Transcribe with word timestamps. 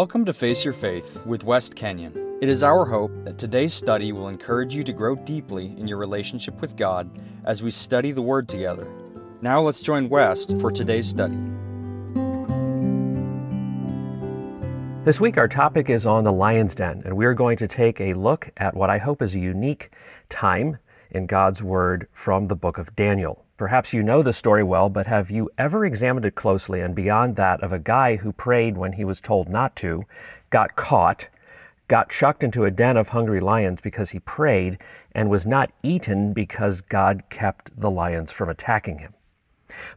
Welcome 0.00 0.24
to 0.24 0.32
Face 0.32 0.64
Your 0.64 0.72
Faith 0.72 1.26
with 1.26 1.44
West 1.44 1.76
Kenyon. 1.76 2.38
It 2.40 2.48
is 2.48 2.62
our 2.62 2.86
hope 2.86 3.10
that 3.24 3.36
today's 3.36 3.74
study 3.74 4.12
will 4.12 4.28
encourage 4.28 4.74
you 4.74 4.82
to 4.82 4.94
grow 4.94 5.14
deeply 5.14 5.66
in 5.76 5.86
your 5.86 5.98
relationship 5.98 6.58
with 6.62 6.74
God 6.74 7.10
as 7.44 7.62
we 7.62 7.68
study 7.68 8.10
the 8.10 8.22
Word 8.22 8.48
together. 8.48 8.90
Now 9.42 9.60
let's 9.60 9.82
join 9.82 10.08
West 10.08 10.58
for 10.58 10.70
today's 10.70 11.06
study. 11.06 11.36
This 15.04 15.20
week, 15.20 15.36
our 15.36 15.48
topic 15.48 15.90
is 15.90 16.06
on 16.06 16.24
the 16.24 16.32
lion's 16.32 16.74
den, 16.74 17.02
and 17.04 17.14
we're 17.14 17.34
going 17.34 17.58
to 17.58 17.66
take 17.66 18.00
a 18.00 18.14
look 18.14 18.50
at 18.56 18.74
what 18.74 18.88
I 18.88 18.96
hope 18.96 19.20
is 19.20 19.34
a 19.34 19.38
unique 19.38 19.90
time 20.30 20.78
in 21.10 21.26
God's 21.26 21.62
Word 21.62 22.08
from 22.10 22.48
the 22.48 22.56
book 22.56 22.78
of 22.78 22.96
Daniel. 22.96 23.44
Perhaps 23.60 23.92
you 23.92 24.02
know 24.02 24.22
the 24.22 24.32
story 24.32 24.62
well, 24.62 24.88
but 24.88 25.06
have 25.06 25.30
you 25.30 25.50
ever 25.58 25.84
examined 25.84 26.24
it 26.24 26.34
closely 26.34 26.80
and 26.80 26.94
beyond 26.94 27.36
that 27.36 27.62
of 27.62 27.74
a 27.74 27.78
guy 27.78 28.16
who 28.16 28.32
prayed 28.32 28.78
when 28.78 28.92
he 28.92 29.04
was 29.04 29.20
told 29.20 29.50
not 29.50 29.76
to, 29.76 30.06
got 30.48 30.76
caught, 30.76 31.28
got 31.86 32.08
chucked 32.08 32.42
into 32.42 32.64
a 32.64 32.70
den 32.70 32.96
of 32.96 33.08
hungry 33.08 33.38
lions 33.38 33.82
because 33.82 34.12
he 34.12 34.18
prayed, 34.18 34.78
and 35.12 35.28
was 35.28 35.44
not 35.44 35.72
eaten 35.82 36.32
because 36.32 36.80
God 36.80 37.24
kept 37.28 37.78
the 37.78 37.90
lions 37.90 38.32
from 38.32 38.48
attacking 38.48 39.00
him? 39.00 39.12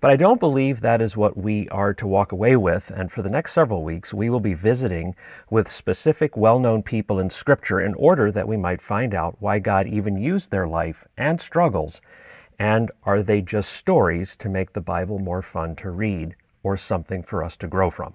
But 0.02 0.12
I 0.12 0.18
don't 0.18 0.42
believe 0.42 0.82
that 0.82 1.02
is 1.02 1.16
what 1.16 1.38
we 1.38 1.70
are 1.70 1.94
to 1.94 2.06
walk 2.06 2.34
away 2.34 2.58
with, 2.58 2.92
and 2.94 3.10
for 3.10 3.22
the 3.22 3.30
next 3.30 3.54
several 3.54 3.86
weeks, 3.86 4.14
we 4.14 4.30
will 4.30 4.42
be 4.42 4.54
visiting 4.54 5.16
with 5.50 5.70
specific 5.70 6.36
well 6.36 6.60
known 6.60 6.84
people 6.84 7.18
in 7.18 7.30
Scripture 7.30 7.80
in 7.80 7.94
order 7.94 8.30
that 8.30 8.48
we 8.50 8.58
might 8.58 8.82
find 8.82 9.14
out 9.14 9.38
why 9.40 9.60
God 9.60 9.88
even 9.88 10.18
used 10.18 10.52
their 10.52 10.68
life 10.68 11.08
and 11.18 11.40
struggles 11.40 12.02
and 12.60 12.92
are 13.04 13.22
they 13.22 13.42
just 13.42 13.74
stories 13.74 14.36
to 14.38 14.50
make 14.50 14.74
the 14.74 14.82
Bible 14.82 15.20
more 15.20 15.42
fun 15.42 15.76
to 15.78 15.90
read 15.90 16.36
or 16.64 16.78
something 16.78 17.24
for 17.24 17.44
us 17.44 17.58
to 17.58 17.68
grow 17.68 17.90
from? 17.90 18.14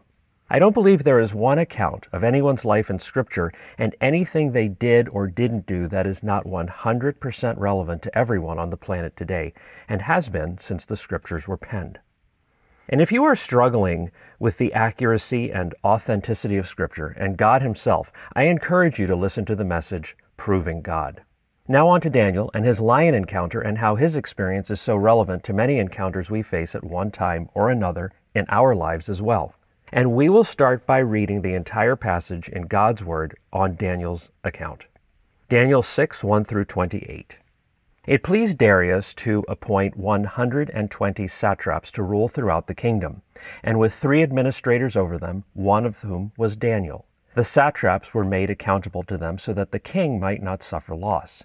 I 0.51 0.59
don't 0.59 0.73
believe 0.73 1.05
there 1.05 1.20
is 1.20 1.34
one 1.34 1.59
account 1.59 2.06
of 2.10 2.24
anyone's 2.24 2.65
life 2.65 2.88
in 2.88 2.99
Scripture 2.99 3.52
and 3.77 3.95
anything 4.01 4.52
they 4.52 4.68
did 4.68 5.09
or 5.12 5.27
didn't 5.27 5.66
do 5.66 5.87
that 5.88 6.07
is 6.07 6.23
not 6.23 6.46
100% 6.46 7.59
relevant 7.59 8.01
to 8.02 8.18
everyone 8.18 8.59
on 8.59 8.71
the 8.71 8.79
planet 8.79 9.15
today 9.15 9.52
and 9.88 10.01
has 10.02 10.30
been 10.30 10.57
since 10.57 10.87
the 10.87 10.96
Scriptures 10.96 11.46
were 11.46 11.59
penned. 11.59 11.99
And 12.88 13.02
if 13.02 13.12
you 13.12 13.24
are 13.24 13.37
struggling 13.37 14.10
with 14.38 14.57
the 14.57 14.73
accuracy 14.73 15.52
and 15.52 15.74
authenticity 15.84 16.57
of 16.57 16.66
Scripture 16.66 17.15
and 17.18 17.37
God 17.37 17.60
Himself, 17.60 18.10
I 18.32 18.45
encourage 18.45 18.99
you 18.99 19.07
to 19.07 19.16
listen 19.16 19.45
to 19.45 19.55
the 19.55 19.65
message, 19.65 20.16
Proving 20.38 20.80
God. 20.80 21.23
Now, 21.71 21.88
on 21.88 22.01
to 22.01 22.09
Daniel 22.09 22.51
and 22.55 22.65
his 22.65 22.80
lion 22.80 23.15
encounter 23.15 23.61
and 23.61 23.77
how 23.77 23.97
his 23.97 24.16
experience 24.16 24.71
is 24.71 24.80
so 24.80 24.97
relevant 24.97 25.45
to 25.45 25.52
many 25.52 25.79
encounters 25.79 26.30
we 26.30 26.41
face 26.41 26.74
at 26.74 26.83
one 26.83 27.11
time 27.11 27.51
or 27.52 27.69
another 27.69 28.11
in 28.35 28.47
our 28.49 28.74
lives 28.74 29.11
as 29.11 29.21
well. 29.21 29.55
And 29.93 30.13
we 30.13 30.30
will 30.30 30.45
start 30.45 30.87
by 30.87 30.99
reading 30.99 31.43
the 31.43 31.52
entire 31.52 31.95
passage 31.95 32.49
in 32.49 32.63
God's 32.63 33.05
Word 33.05 33.37
on 33.52 33.77
Daniel's 33.77 34.30
account. 34.43 34.87
Daniel 35.51 35.83
6 35.83 36.24
1 36.24 36.45
through 36.45 36.65
28. 36.65 37.37
It 38.07 38.23
pleased 38.23 38.57
Darius 38.57 39.13
to 39.16 39.45
appoint 39.46 39.95
120 39.95 41.29
satraps 41.29 41.91
to 41.91 42.02
rule 42.02 42.29
throughout 42.29 42.66
the 42.66 42.74
kingdom, 42.74 43.21
and 43.63 43.79
with 43.79 43.93
three 43.93 44.23
administrators 44.23 44.96
over 44.96 45.19
them, 45.19 45.45
one 45.52 45.85
of 45.85 46.01
whom 46.01 46.33
was 46.39 46.57
Daniel. 46.57 47.05
The 47.38 47.44
satraps 47.44 48.14
were 48.14 48.24
made 48.24 48.50
accountable 48.50 49.04
to 49.04 49.16
them 49.16 49.38
so 49.38 49.52
that 49.52 49.70
the 49.70 49.78
king 49.78 50.18
might 50.18 50.42
not 50.42 50.60
suffer 50.60 50.96
loss. 50.96 51.44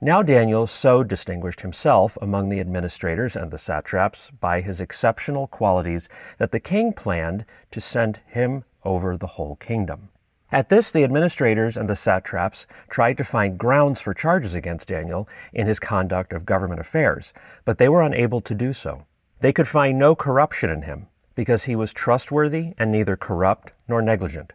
Now 0.00 0.22
Daniel 0.22 0.68
so 0.68 1.02
distinguished 1.02 1.62
himself 1.62 2.16
among 2.22 2.48
the 2.48 2.60
administrators 2.60 3.34
and 3.34 3.50
the 3.50 3.58
satraps 3.58 4.30
by 4.30 4.60
his 4.60 4.80
exceptional 4.80 5.48
qualities 5.48 6.08
that 6.38 6.52
the 6.52 6.60
king 6.60 6.92
planned 6.92 7.44
to 7.72 7.80
send 7.80 8.20
him 8.24 8.62
over 8.84 9.16
the 9.16 9.34
whole 9.34 9.56
kingdom. 9.56 10.10
At 10.52 10.68
this, 10.68 10.92
the 10.92 11.02
administrators 11.02 11.76
and 11.76 11.90
the 11.90 11.96
satraps 11.96 12.68
tried 12.88 13.16
to 13.16 13.24
find 13.24 13.58
grounds 13.58 14.00
for 14.00 14.14
charges 14.14 14.54
against 14.54 14.86
Daniel 14.86 15.28
in 15.52 15.66
his 15.66 15.80
conduct 15.80 16.32
of 16.32 16.46
government 16.46 16.78
affairs, 16.78 17.32
but 17.64 17.78
they 17.78 17.88
were 17.88 18.02
unable 18.02 18.40
to 18.42 18.54
do 18.54 18.72
so. 18.72 19.06
They 19.40 19.52
could 19.52 19.66
find 19.66 19.98
no 19.98 20.14
corruption 20.14 20.70
in 20.70 20.82
him, 20.82 21.08
because 21.34 21.64
he 21.64 21.74
was 21.74 21.92
trustworthy 21.92 22.74
and 22.78 22.92
neither 22.92 23.16
corrupt 23.16 23.72
nor 23.88 24.00
negligent. 24.00 24.52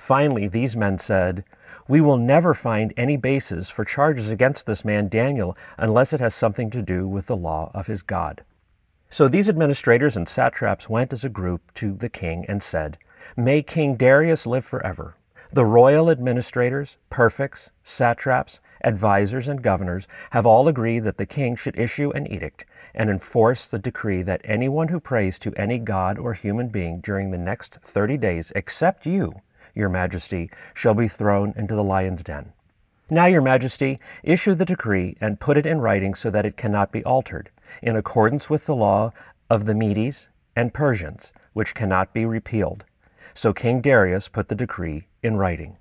Finally, 0.00 0.48
these 0.48 0.74
men 0.74 0.98
said, 0.98 1.44
We 1.86 2.00
will 2.00 2.16
never 2.16 2.54
find 2.54 2.94
any 2.96 3.18
basis 3.18 3.68
for 3.68 3.84
charges 3.84 4.30
against 4.30 4.64
this 4.64 4.82
man 4.82 5.08
Daniel 5.08 5.54
unless 5.76 6.14
it 6.14 6.20
has 6.20 6.34
something 6.34 6.70
to 6.70 6.80
do 6.80 7.06
with 7.06 7.26
the 7.26 7.36
law 7.36 7.70
of 7.74 7.86
his 7.86 8.00
God. 8.00 8.42
So 9.10 9.28
these 9.28 9.50
administrators 9.50 10.16
and 10.16 10.26
satraps 10.26 10.88
went 10.88 11.12
as 11.12 11.22
a 11.22 11.28
group 11.28 11.74
to 11.74 11.92
the 11.92 12.08
king 12.08 12.46
and 12.48 12.62
said, 12.62 12.96
May 13.36 13.62
King 13.62 13.94
Darius 13.94 14.46
live 14.46 14.64
forever. 14.64 15.16
The 15.52 15.66
royal 15.66 16.10
administrators, 16.10 16.96
prefects, 17.10 17.70
satraps, 17.82 18.60
advisers, 18.82 19.48
and 19.48 19.62
governors 19.62 20.08
have 20.30 20.46
all 20.46 20.66
agreed 20.66 21.00
that 21.00 21.18
the 21.18 21.26
king 21.26 21.54
should 21.56 21.78
issue 21.78 22.10
an 22.12 22.26
edict 22.26 22.64
and 22.94 23.10
enforce 23.10 23.68
the 23.68 23.78
decree 23.78 24.22
that 24.22 24.40
anyone 24.44 24.88
who 24.88 24.98
prays 24.98 25.38
to 25.40 25.54
any 25.56 25.78
god 25.78 26.18
or 26.18 26.32
human 26.32 26.68
being 26.68 27.00
during 27.00 27.30
the 27.30 27.38
next 27.38 27.80
thirty 27.82 28.16
days, 28.16 28.50
except 28.56 29.04
you, 29.04 29.42
your 29.74 29.88
majesty, 29.88 30.50
shall 30.74 30.94
be 30.94 31.08
thrown 31.08 31.52
into 31.56 31.74
the 31.74 31.84
lion's 31.84 32.22
den. 32.22 32.52
Now, 33.12 33.26
your 33.26 33.42
majesty, 33.42 33.98
issue 34.22 34.54
the 34.54 34.64
decree 34.64 35.16
and 35.20 35.40
put 35.40 35.56
it 35.56 35.66
in 35.66 35.80
writing 35.80 36.14
so 36.14 36.30
that 36.30 36.46
it 36.46 36.56
cannot 36.56 36.92
be 36.92 37.04
altered, 37.04 37.50
in 37.82 37.96
accordance 37.96 38.48
with 38.48 38.66
the 38.66 38.76
law 38.76 39.12
of 39.48 39.66
the 39.66 39.74
Medes 39.74 40.28
and 40.54 40.72
Persians, 40.72 41.32
which 41.52 41.74
cannot 41.74 42.12
be 42.12 42.24
repealed. 42.24 42.84
So 43.34 43.52
King 43.52 43.80
Darius 43.80 44.28
put 44.28 44.48
the 44.48 44.54
decree 44.54 45.08
in 45.22 45.36
writing. 45.36 45.76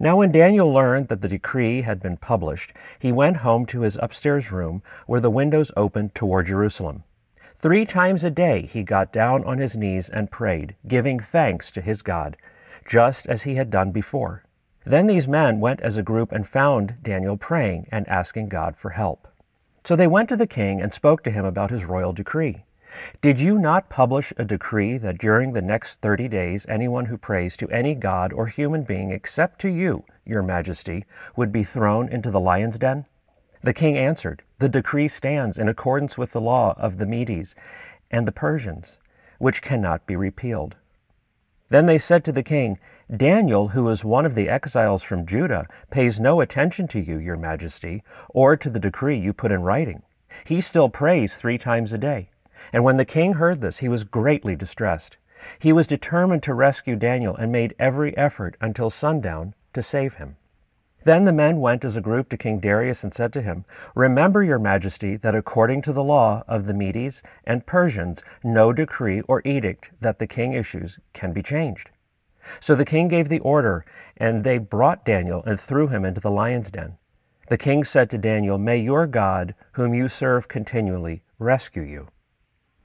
Now, 0.00 0.16
when 0.16 0.32
Daniel 0.32 0.72
learned 0.72 1.08
that 1.08 1.20
the 1.20 1.28
decree 1.28 1.82
had 1.82 2.00
been 2.00 2.16
published, 2.16 2.72
he 2.98 3.12
went 3.12 3.38
home 3.38 3.66
to 3.66 3.82
his 3.82 3.98
upstairs 4.02 4.50
room 4.50 4.82
where 5.06 5.20
the 5.20 5.30
windows 5.30 5.70
opened 5.76 6.14
toward 6.14 6.46
Jerusalem. 6.46 7.04
Three 7.54 7.84
times 7.84 8.24
a 8.24 8.30
day 8.30 8.62
he 8.62 8.82
got 8.82 9.12
down 9.12 9.44
on 9.44 9.58
his 9.58 9.76
knees 9.76 10.08
and 10.08 10.30
prayed, 10.30 10.74
giving 10.88 11.20
thanks 11.20 11.70
to 11.72 11.82
his 11.82 12.00
God 12.00 12.38
just 12.86 13.26
as 13.26 13.42
he 13.42 13.54
had 13.54 13.70
done 13.70 13.92
before. 13.92 14.44
Then 14.84 15.06
these 15.06 15.28
men 15.28 15.60
went 15.60 15.80
as 15.80 15.98
a 15.98 16.02
group 16.02 16.32
and 16.32 16.46
found 16.46 16.96
Daniel 17.02 17.36
praying 17.36 17.86
and 17.92 18.08
asking 18.08 18.48
God 18.48 18.76
for 18.76 18.90
help. 18.90 19.28
So 19.84 19.96
they 19.96 20.06
went 20.06 20.28
to 20.30 20.36
the 20.36 20.46
king 20.46 20.80
and 20.80 20.92
spoke 20.92 21.22
to 21.24 21.30
him 21.30 21.44
about 21.44 21.70
his 21.70 21.84
royal 21.84 22.12
decree. 22.12 22.64
Did 23.20 23.40
you 23.40 23.58
not 23.58 23.88
publish 23.88 24.32
a 24.36 24.44
decree 24.44 24.98
that 24.98 25.18
during 25.18 25.52
the 25.52 25.62
next 25.62 26.00
thirty 26.00 26.28
days 26.28 26.66
anyone 26.68 27.06
who 27.06 27.16
prays 27.16 27.56
to 27.58 27.68
any 27.70 27.94
god 27.94 28.32
or 28.32 28.46
human 28.46 28.82
being 28.82 29.10
except 29.10 29.60
to 29.60 29.68
you, 29.68 30.04
your 30.24 30.42
majesty, 30.42 31.04
would 31.36 31.52
be 31.52 31.62
thrown 31.62 32.08
into 32.08 32.30
the 32.30 32.40
lion's 32.40 32.78
den? 32.78 33.06
The 33.62 33.74
king 33.74 33.96
answered, 33.96 34.42
The 34.58 34.68
decree 34.68 35.08
stands 35.08 35.58
in 35.58 35.68
accordance 35.68 36.18
with 36.18 36.32
the 36.32 36.40
law 36.40 36.74
of 36.78 36.98
the 36.98 37.06
Medes 37.06 37.54
and 38.10 38.26
the 38.26 38.32
Persians, 38.32 38.98
which 39.38 39.62
cannot 39.62 40.06
be 40.06 40.16
repealed. 40.16 40.76
Then 41.70 41.86
they 41.86 41.98
said 41.98 42.24
to 42.24 42.32
the 42.32 42.42
king, 42.42 42.78
Daniel, 43.16 43.68
who 43.68 43.88
is 43.88 44.04
one 44.04 44.26
of 44.26 44.34
the 44.34 44.48
exiles 44.48 45.02
from 45.02 45.26
Judah, 45.26 45.66
pays 45.90 46.20
no 46.20 46.40
attention 46.40 46.86
to 46.88 47.00
you, 47.00 47.16
your 47.16 47.36
majesty, 47.36 48.02
or 48.28 48.56
to 48.56 48.68
the 48.68 48.78
decree 48.78 49.18
you 49.18 49.32
put 49.32 49.52
in 49.52 49.62
writing. 49.62 50.02
He 50.44 50.60
still 50.60 50.88
prays 50.88 51.36
three 51.36 51.58
times 51.58 51.92
a 51.92 51.98
day. 51.98 52.28
And 52.72 52.84
when 52.84 52.98
the 52.98 53.04
king 53.04 53.34
heard 53.34 53.60
this, 53.60 53.78
he 53.78 53.88
was 53.88 54.04
greatly 54.04 54.54
distressed. 54.54 55.16
He 55.58 55.72
was 55.72 55.86
determined 55.86 56.42
to 56.44 56.54
rescue 56.54 56.96
Daniel 56.96 57.34
and 57.34 57.50
made 57.50 57.74
every 57.78 58.16
effort 58.16 58.56
until 58.60 58.90
sundown 58.90 59.54
to 59.72 59.82
save 59.82 60.14
him. 60.14 60.36
Then 61.04 61.24
the 61.24 61.32
men 61.32 61.60
went 61.60 61.84
as 61.84 61.96
a 61.96 62.02
group 62.02 62.28
to 62.28 62.36
King 62.36 62.60
Darius 62.60 63.02
and 63.02 63.14
said 63.14 63.32
to 63.32 63.42
him, 63.42 63.64
Remember, 63.94 64.42
your 64.42 64.58
majesty, 64.58 65.16
that 65.16 65.34
according 65.34 65.82
to 65.82 65.92
the 65.92 66.04
law 66.04 66.42
of 66.46 66.66
the 66.66 66.74
Medes 66.74 67.22
and 67.44 67.66
Persians, 67.66 68.22
no 68.44 68.72
decree 68.72 69.22
or 69.22 69.40
edict 69.44 69.90
that 70.00 70.18
the 70.18 70.26
king 70.26 70.52
issues 70.52 70.98
can 71.12 71.32
be 71.32 71.42
changed. 71.42 71.90
So 72.60 72.74
the 72.74 72.84
king 72.84 73.08
gave 73.08 73.28
the 73.28 73.40
order, 73.40 73.84
and 74.16 74.44
they 74.44 74.58
brought 74.58 75.04
Daniel 75.04 75.42
and 75.44 75.58
threw 75.58 75.88
him 75.88 76.04
into 76.04 76.20
the 76.20 76.30
lion's 76.30 76.70
den. 76.70 76.98
The 77.48 77.58
king 77.58 77.82
said 77.82 78.10
to 78.10 78.18
Daniel, 78.18 78.58
May 78.58 78.78
your 78.78 79.06
God, 79.06 79.54
whom 79.72 79.94
you 79.94 80.06
serve 80.06 80.48
continually, 80.48 81.22
rescue 81.38 81.82
you. 81.82 82.08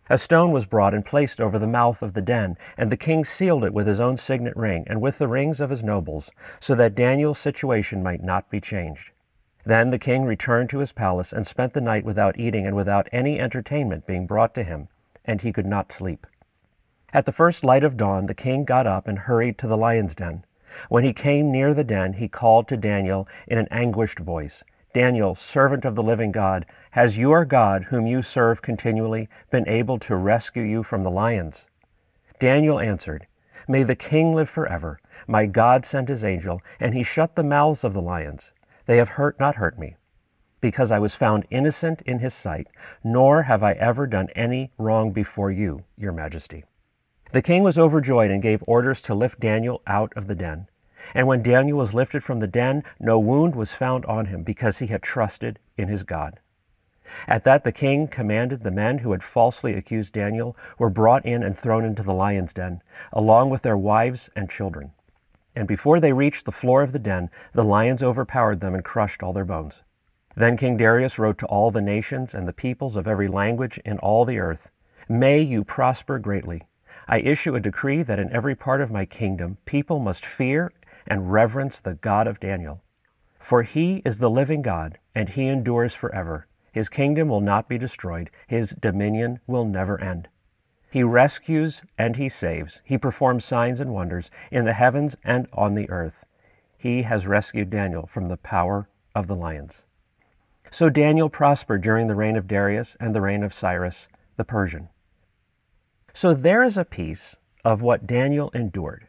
A 0.07 0.19
stone 0.19 0.51
was 0.51 0.67
brought 0.67 0.93
and 0.93 1.03
placed 1.03 1.41
over 1.41 1.57
the 1.57 1.65
mouth 1.65 2.03
of 2.03 2.13
the 2.13 2.21
den, 2.21 2.57
and 2.77 2.91
the 2.91 2.97
king 2.97 3.23
sealed 3.23 3.63
it 3.63 3.73
with 3.73 3.87
his 3.87 3.99
own 3.99 4.17
signet 4.17 4.55
ring 4.55 4.83
and 4.85 5.01
with 5.01 5.17
the 5.17 5.27
rings 5.27 5.59
of 5.59 5.71
his 5.71 5.83
nobles, 5.83 6.29
so 6.59 6.75
that 6.75 6.93
Daniel's 6.93 7.39
situation 7.39 8.03
might 8.03 8.21
not 8.21 8.47
be 8.51 8.59
changed. 8.59 9.09
Then 9.65 9.89
the 9.89 9.97
king 9.97 10.25
returned 10.25 10.69
to 10.69 10.77
his 10.77 10.91
palace 10.91 11.33
and 11.33 11.47
spent 11.47 11.73
the 11.73 11.81
night 11.81 12.05
without 12.05 12.37
eating 12.37 12.67
and 12.67 12.75
without 12.75 13.09
any 13.11 13.39
entertainment 13.39 14.05
being 14.05 14.27
brought 14.27 14.53
to 14.53 14.63
him, 14.63 14.89
and 15.25 15.41
he 15.41 15.51
could 15.51 15.65
not 15.65 15.91
sleep. 15.91 16.27
At 17.11 17.25
the 17.25 17.31
first 17.31 17.63
light 17.63 17.83
of 17.83 17.97
dawn, 17.97 18.27
the 18.27 18.35
king 18.35 18.63
got 18.63 18.85
up 18.85 19.07
and 19.07 19.17
hurried 19.17 19.57
to 19.57 19.67
the 19.67 19.77
lion's 19.77 20.13
den. 20.13 20.45
When 20.87 21.03
he 21.03 21.13
came 21.13 21.51
near 21.51 21.73
the 21.73 21.83
den, 21.83 22.13
he 22.13 22.27
called 22.27 22.67
to 22.67 22.77
Daniel 22.77 23.27
in 23.47 23.57
an 23.57 23.67
anguished 23.71 24.19
voice 24.19 24.63
Daniel, 24.95 25.35
servant 25.35 25.83
of 25.83 25.95
the 25.95 26.01
living 26.01 26.31
God, 26.31 26.65
has 26.91 27.17
your 27.17 27.43
God, 27.43 27.83
whom 27.89 28.07
you 28.07 28.21
serve 28.21 28.61
continually, 28.61 29.27
been 29.51 29.67
able 29.67 29.99
to 29.99 30.15
rescue 30.15 30.63
you 30.63 30.83
from 30.83 31.03
the 31.03 31.11
lions? 31.11 31.67
Daniel 32.39 32.79
answered, 32.79 33.27
May 33.67 33.83
the 33.83 33.97
king 33.97 34.33
live 34.33 34.47
forever. 34.47 35.01
My 35.27 35.47
God 35.47 35.85
sent 35.85 36.07
his 36.07 36.23
angel, 36.23 36.61
and 36.79 36.95
he 36.95 37.03
shut 37.03 37.35
the 37.35 37.43
mouths 37.43 37.83
of 37.83 37.93
the 37.93 38.01
lions. 38.01 38.53
They 38.85 38.95
have 38.95 39.09
hurt 39.09 39.37
not 39.37 39.55
hurt 39.55 39.77
me, 39.77 39.97
because 40.61 40.93
I 40.93 40.99
was 40.99 41.13
found 41.13 41.45
innocent 41.49 42.01
in 42.03 42.19
his 42.19 42.33
sight, 42.33 42.67
nor 43.03 43.43
have 43.43 43.63
I 43.63 43.73
ever 43.73 44.07
done 44.07 44.29
any 44.33 44.71
wrong 44.77 45.11
before 45.11 45.51
you, 45.51 45.83
your 45.97 46.13
majesty. 46.13 46.63
The 47.33 47.41
king 47.41 47.63
was 47.63 47.77
overjoyed 47.77 48.31
and 48.31 48.41
gave 48.41 48.63
orders 48.65 49.01
to 49.01 49.13
lift 49.13 49.41
Daniel 49.41 49.81
out 49.85 50.13
of 50.15 50.27
the 50.27 50.35
den. 50.35 50.69
And 51.13 51.27
when 51.27 51.43
Daniel 51.43 51.77
was 51.77 51.93
lifted 51.93 52.23
from 52.23 52.39
the 52.39 52.47
den, 52.47 52.83
no 52.99 53.19
wound 53.19 53.55
was 53.55 53.75
found 53.75 54.05
on 54.05 54.25
him, 54.25 54.43
because 54.43 54.79
he 54.79 54.87
had 54.87 55.01
trusted 55.01 55.59
in 55.77 55.87
his 55.87 56.03
God. 56.03 56.39
At 57.27 57.43
that 57.43 57.63
the 57.63 57.71
king 57.71 58.07
commanded 58.07 58.61
the 58.61 58.71
men 58.71 58.99
who 58.99 59.11
had 59.11 59.23
falsely 59.23 59.75
accused 59.75 60.13
Daniel 60.13 60.57
were 60.79 60.89
brought 60.89 61.25
in 61.25 61.43
and 61.43 61.55
thrown 61.55 61.85
into 61.85 62.01
the 62.01 62.13
lion's 62.13 62.53
den, 62.53 62.81
along 63.13 63.51
with 63.51 63.61
their 63.61 63.77
wives 63.77 64.29
and 64.35 64.49
children. 64.49 64.91
And 65.55 65.67
before 65.67 65.99
they 65.99 66.13
reached 66.13 66.45
the 66.45 66.51
floor 66.51 66.81
of 66.81 66.91
the 66.91 66.99
den, 66.99 67.29
the 67.53 67.63
lions 67.63 68.01
overpowered 68.01 68.59
them 68.59 68.73
and 68.73 68.83
crushed 68.83 69.21
all 69.21 69.33
their 69.33 69.45
bones. 69.45 69.83
Then 70.35 70.57
King 70.57 70.75
Darius 70.77 71.17
wrote 71.17 71.37
to 71.37 71.45
all 71.45 71.71
the 71.71 71.81
nations 71.81 72.33
and 72.33 72.47
the 72.47 72.53
peoples 72.53 72.97
of 72.97 73.07
every 73.07 73.27
language 73.27 73.79
in 73.85 73.99
all 73.99 74.25
the 74.25 74.39
earth 74.39 74.69
May 75.07 75.39
you 75.41 75.63
prosper 75.63 76.17
greatly. 76.17 76.63
I 77.07 77.19
issue 77.19 77.53
a 77.53 77.59
decree 77.59 78.01
that 78.01 78.17
in 78.17 78.31
every 78.31 78.55
part 78.55 78.81
of 78.81 78.91
my 78.91 79.05
kingdom 79.05 79.57
people 79.65 79.99
must 79.99 80.25
fear 80.25 80.71
and 81.07 81.31
reverence 81.31 81.79
the 81.79 81.95
God 81.95 82.27
of 82.27 82.39
Daniel. 82.39 82.81
For 83.39 83.63
he 83.63 84.01
is 84.05 84.19
the 84.19 84.29
living 84.29 84.61
God, 84.61 84.97
and 85.13 85.29
he 85.29 85.47
endures 85.47 85.95
forever. 85.95 86.47
His 86.71 86.89
kingdom 86.89 87.29
will 87.29 87.41
not 87.41 87.69
be 87.69 87.77
destroyed, 87.77 88.29
his 88.47 88.71
dominion 88.71 89.39
will 89.47 89.65
never 89.65 89.99
end. 90.01 90.27
He 90.91 91.03
rescues 91.03 91.83
and 91.97 92.15
he 92.15 92.29
saves. 92.29 92.81
He 92.85 92.97
performs 92.97 93.43
signs 93.43 93.79
and 93.79 93.93
wonders 93.93 94.31
in 94.49 94.65
the 94.65 94.73
heavens 94.73 95.17
and 95.23 95.47
on 95.51 95.73
the 95.73 95.89
earth. 95.89 96.25
He 96.77 97.01
has 97.01 97.27
rescued 97.27 97.69
Daniel 97.69 98.07
from 98.07 98.29
the 98.29 98.37
power 98.37 98.87
of 99.13 99.27
the 99.27 99.35
lions. 99.35 99.83
So 100.71 100.89
Daniel 100.89 101.29
prospered 101.29 101.81
during 101.81 102.07
the 102.07 102.15
reign 102.15 102.35
of 102.35 102.47
Darius 102.47 102.95
and 102.99 103.13
the 103.13 103.21
reign 103.21 103.43
of 103.43 103.53
Cyrus 103.53 104.07
the 104.37 104.43
Persian. 104.43 104.89
So 106.13 106.33
there 106.33 106.63
is 106.63 106.77
a 106.77 106.85
piece 106.85 107.35
of 107.63 107.81
what 107.81 108.07
Daniel 108.07 108.49
endured, 108.53 109.04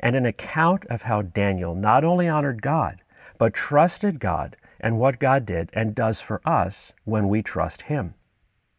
and 0.00 0.16
an 0.16 0.26
account 0.26 0.84
of 0.86 1.02
how 1.02 1.22
Daniel 1.22 1.74
not 1.74 2.04
only 2.04 2.28
honored 2.28 2.62
God, 2.62 3.02
but 3.38 3.54
trusted 3.54 4.18
God 4.18 4.56
and 4.80 4.98
what 4.98 5.20
God 5.20 5.46
did 5.46 5.70
and 5.72 5.94
does 5.94 6.20
for 6.20 6.40
us 6.44 6.92
when 7.04 7.28
we 7.28 7.42
trust 7.42 7.82
Him. 7.82 8.14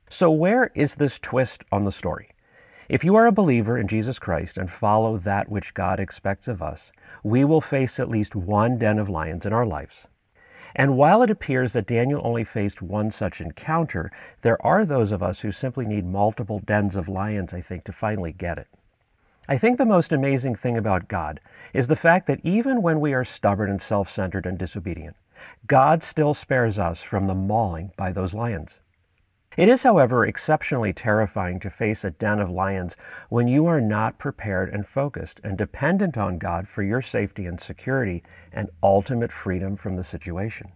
So, 0.10 0.30
where 0.30 0.72
is 0.76 0.96
this 0.96 1.20
twist 1.20 1.64
on 1.72 1.84
the 1.84 1.92
story? 1.92 2.32
If 2.90 3.06
you 3.06 3.16
are 3.16 3.28
a 3.28 3.32
believer 3.32 3.78
in 3.78 3.88
Jesus 3.88 4.20
Christ 4.20 4.58
and 4.58 4.70
follow 4.70 5.16
that 5.16 5.48
which 5.48 5.74
God 5.74 6.00
expects 6.00 6.50
of 6.50 6.62
us, 6.62 6.92
we 7.24 7.46
will 7.46 7.62
face 7.62 8.00
at 8.00 8.10
least 8.10 8.36
one 8.36 8.78
den 8.78 9.00
of 9.00 9.08
lions 9.08 9.46
in 9.46 9.54
our 9.54 9.66
lives. 9.66 10.08
And 10.76 10.98
while 10.98 11.22
it 11.22 11.30
appears 11.30 11.74
that 11.74 11.88
Daniel 11.88 12.22
only 12.24 12.44
faced 12.44 12.82
one 12.82 13.12
such 13.12 13.40
encounter, 13.40 14.12
there 14.42 14.62
are 14.66 14.86
those 14.86 15.12
of 15.12 15.24
us 15.24 15.42
who 15.42 15.52
simply 15.52 15.86
need 15.86 16.06
multiple 16.06 16.60
dens 16.60 16.96
of 16.96 17.08
lions, 17.08 17.54
I 17.54 17.62
think, 17.62 17.84
to 17.86 17.92
finally 17.92 18.34
get 18.34 18.58
it. 18.58 18.68
I 19.48 19.58
think 19.58 19.78
the 19.78 19.86
most 19.86 20.14
amazing 20.14 20.56
thing 20.56 20.78
about 20.78 21.08
God 21.08 21.40
is 21.74 21.88
the 21.88 21.96
fact 21.96 22.28
that 22.28 22.40
even 22.44 22.84
when 22.84 23.00
we 23.00 23.14
are 23.14 23.26
stubborn 23.26 23.70
and 23.70 23.82
self 23.82 24.08
centered 24.08 24.46
and 24.46 24.58
disobedient, 24.58 25.16
God 25.66 26.04
still 26.04 26.36
spares 26.36 26.78
us 26.78 27.02
from 27.02 27.26
the 27.26 27.34
mauling 27.34 27.92
by 27.98 28.12
those 28.12 28.36
lions. 28.36 28.80
It 29.58 29.68
is, 29.68 29.84
however, 29.84 30.26
exceptionally 30.26 30.94
terrifying 30.94 31.60
to 31.60 31.70
face 31.70 32.06
a 32.06 32.12
den 32.12 32.40
of 32.40 32.50
lions 32.50 32.96
when 33.30 33.48
you 33.48 33.66
are 33.66 33.82
not 33.82 34.18
prepared 34.18 34.70
and 34.70 34.88
focused 34.88 35.42
and 35.44 35.58
dependent 35.58 36.18
on 36.18 36.38
God 36.38 36.70
for 36.70 36.84
your 36.84 37.02
safety 37.02 37.46
and 37.48 37.60
security 37.60 38.24
and 38.54 38.70
ultimate 38.82 39.32
freedom 39.32 39.76
from 39.76 39.98
the 39.98 40.04
situation. 40.04 40.72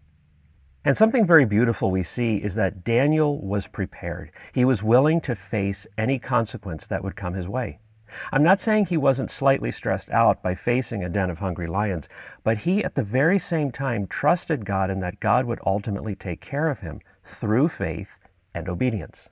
And 0.83 0.97
something 0.97 1.25
very 1.25 1.45
beautiful 1.45 1.89
we 1.89 2.03
see 2.03 2.37
is 2.37 2.55
that 2.55 2.83
Daniel 2.83 3.39
was 3.41 3.67
prepared. 3.67 4.31
He 4.53 4.65
was 4.65 4.83
willing 4.83 5.21
to 5.21 5.35
face 5.35 5.87
any 5.97 6.19
consequence 6.19 6.85
that 6.87 7.03
would 7.03 7.15
come 7.15 7.33
his 7.33 7.47
way. 7.47 7.79
I'm 8.31 8.43
not 8.43 8.59
saying 8.59 8.85
he 8.85 8.97
wasn't 8.97 9.31
slightly 9.31 9.71
stressed 9.71 10.09
out 10.09 10.41
by 10.41 10.55
facing 10.55 11.03
a 11.03 11.09
den 11.09 11.29
of 11.29 11.39
hungry 11.39 11.67
lions, 11.67 12.09
but 12.43 12.59
he 12.59 12.83
at 12.83 12.95
the 12.95 13.03
very 13.03 13.39
same 13.39 13.71
time 13.71 14.07
trusted 14.07 14.65
God 14.65 14.89
and 14.89 15.01
that 15.01 15.19
God 15.19 15.45
would 15.45 15.59
ultimately 15.65 16.15
take 16.15 16.41
care 16.41 16.69
of 16.69 16.81
him 16.81 16.99
through 17.23 17.69
faith 17.69 18.19
and 18.53 18.69
obedience. 18.69 19.29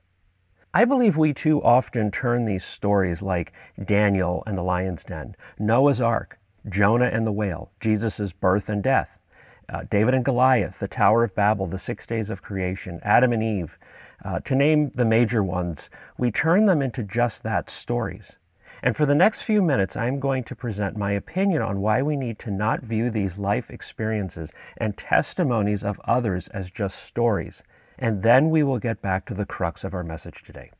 I 0.72 0.84
believe 0.84 1.16
we 1.16 1.32
too 1.32 1.62
often 1.62 2.10
turn 2.10 2.44
these 2.44 2.64
stories 2.64 3.22
like 3.22 3.52
Daniel 3.82 4.42
and 4.46 4.58
the 4.58 4.62
lion's 4.62 5.04
den, 5.04 5.36
Noah's 5.58 6.00
ark, 6.00 6.40
Jonah 6.68 7.06
and 7.06 7.26
the 7.26 7.32
whale, 7.32 7.70
Jesus' 7.78 8.32
birth 8.32 8.68
and 8.68 8.82
death, 8.82 9.18
uh, 9.68 9.84
David 9.88 10.14
and 10.14 10.24
Goliath, 10.24 10.80
the 10.80 10.88
Tower 10.88 11.22
of 11.22 11.34
Babel, 11.34 11.66
the 11.66 11.78
six 11.78 12.06
days 12.06 12.28
of 12.28 12.42
creation, 12.42 13.00
Adam 13.02 13.32
and 13.32 13.42
Eve, 13.42 13.78
uh, 14.24 14.40
to 14.40 14.54
name 14.54 14.90
the 14.90 15.04
major 15.04 15.42
ones, 15.42 15.90
we 16.18 16.30
turn 16.30 16.64
them 16.64 16.82
into 16.82 17.02
just 17.02 17.42
that 17.42 17.70
stories. 17.70 18.36
And 18.84 18.94
for 18.94 19.06
the 19.06 19.14
next 19.14 19.44
few 19.44 19.62
minutes, 19.62 19.96
I'm 19.96 20.20
going 20.20 20.44
to 20.44 20.54
present 20.54 20.94
my 20.94 21.12
opinion 21.12 21.62
on 21.62 21.80
why 21.80 22.02
we 22.02 22.18
need 22.18 22.38
to 22.40 22.50
not 22.50 22.84
view 22.84 23.08
these 23.08 23.38
life 23.38 23.70
experiences 23.70 24.52
and 24.76 24.94
testimonies 24.94 25.82
of 25.82 25.98
others 26.04 26.48
as 26.48 26.70
just 26.70 27.02
stories. 27.02 27.62
And 27.98 28.22
then 28.22 28.50
we 28.50 28.62
will 28.62 28.78
get 28.78 29.00
back 29.00 29.24
to 29.24 29.34
the 29.34 29.46
crux 29.46 29.84
of 29.84 29.94
our 29.94 30.04
message 30.04 30.42
today. 30.42 30.70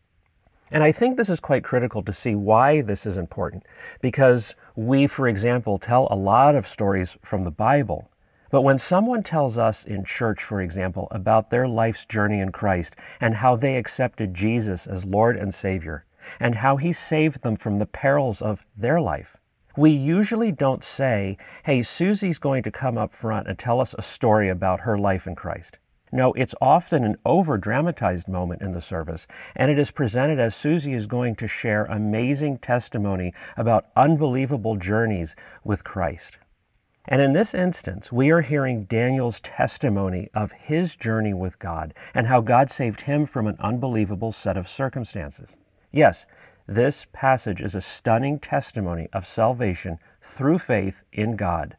And 0.71 0.83
I 0.83 0.93
think 0.93 1.17
this 1.17 1.31
is 1.31 1.41
quite 1.41 1.65
critical 1.65 2.03
to 2.03 2.13
see 2.13 2.35
why 2.35 2.83
this 2.83 3.07
is 3.07 3.17
important, 3.17 3.65
because 4.03 4.55
we, 4.77 5.07
for 5.07 5.27
example, 5.27 5.79
tell 5.79 6.07
a 6.11 6.15
lot 6.15 6.55
of 6.55 6.67
stories 6.67 7.17
from 7.23 7.45
the 7.45 7.51
Bible. 7.51 8.11
But 8.51 8.63
when 8.63 8.77
someone 8.77 9.23
tells 9.23 9.57
us 9.57 9.83
in 9.83 10.05
church, 10.05 10.45
for 10.45 10.61
example, 10.61 11.09
about 11.11 11.49
their 11.49 11.67
life's 11.67 12.05
journey 12.05 12.41
in 12.41 12.53
Christ 12.53 12.97
and 13.19 13.37
how 13.37 13.57
they 13.57 13.77
accepted 13.77 14.35
Jesus 14.35 14.87
as 14.87 15.07
Lord 15.07 15.37
and 15.37 15.55
Savior, 15.55 16.05
and 16.41 16.57
how 16.57 16.77
He 16.77 16.93
saved 16.93 17.43
them 17.43 17.57
from 17.57 17.79
the 17.79 17.87
perils 17.87 18.43
of 18.43 18.65
their 18.77 19.01
life. 19.01 19.37
We 19.77 19.91
usually 19.91 20.53
don't 20.53 20.85
say, 20.85 21.37
hey, 21.65 21.83
Susie's 21.83 22.39
going 22.39 22.63
to 22.63 22.71
come 22.71 22.97
up 22.97 23.13
front 23.13 23.49
and 23.49 23.59
tell 23.59 23.81
us 23.81 23.95
a 23.99 24.03
story 24.03 24.49
about 24.49 24.81
her 24.81 24.97
life 24.97 25.27
in 25.27 25.35
Christ. 25.35 25.79
No, 26.13 26.33
it's 26.35 26.55
often 26.61 27.03
an 27.03 27.17
over 27.27 27.59
dramatized 27.59 28.29
moment 28.29 28.63
in 28.63 28.71
the 28.71 28.81
service, 28.81 29.27
and 29.57 29.69
it 29.73 29.81
is 29.81 29.91
presented 29.91 30.39
as 30.39 30.55
Susie 30.55 30.93
is 30.93 31.09
going 31.09 31.35
to 31.35 31.49
share 31.49 31.87
amazing 31.87 32.59
testimony 32.59 33.35
about 33.57 33.87
unbelievable 33.97 34.77
journeys 34.77 35.35
with 35.65 35.83
Christ. 35.83 36.39
And 37.07 37.21
in 37.21 37.33
this 37.33 37.53
instance, 37.53 38.13
we 38.13 38.31
are 38.31 38.43
hearing 38.43 38.85
Daniel's 38.85 39.41
testimony 39.41 40.31
of 40.35 40.53
his 40.53 40.95
journey 40.95 41.35
with 41.35 41.59
God 41.59 41.93
and 42.15 42.29
how 42.29 42.41
God 42.41 42.71
saved 42.71 43.03
him 43.03 43.27
from 43.27 43.49
an 43.49 43.57
unbelievable 43.59 44.31
set 44.31 44.57
of 44.57 44.69
circumstances. 44.69 45.59
Yes, 45.95 46.27
this 46.67 47.07
passage 47.13 47.61
is 47.61 47.77
a 47.77 47.81
stunning 47.81 48.41
testimony 48.41 49.09
of 49.13 49.25
salvation 49.25 50.01
through 50.21 50.59
faith 50.59 51.05
in 51.13 51.37
God. 51.37 51.77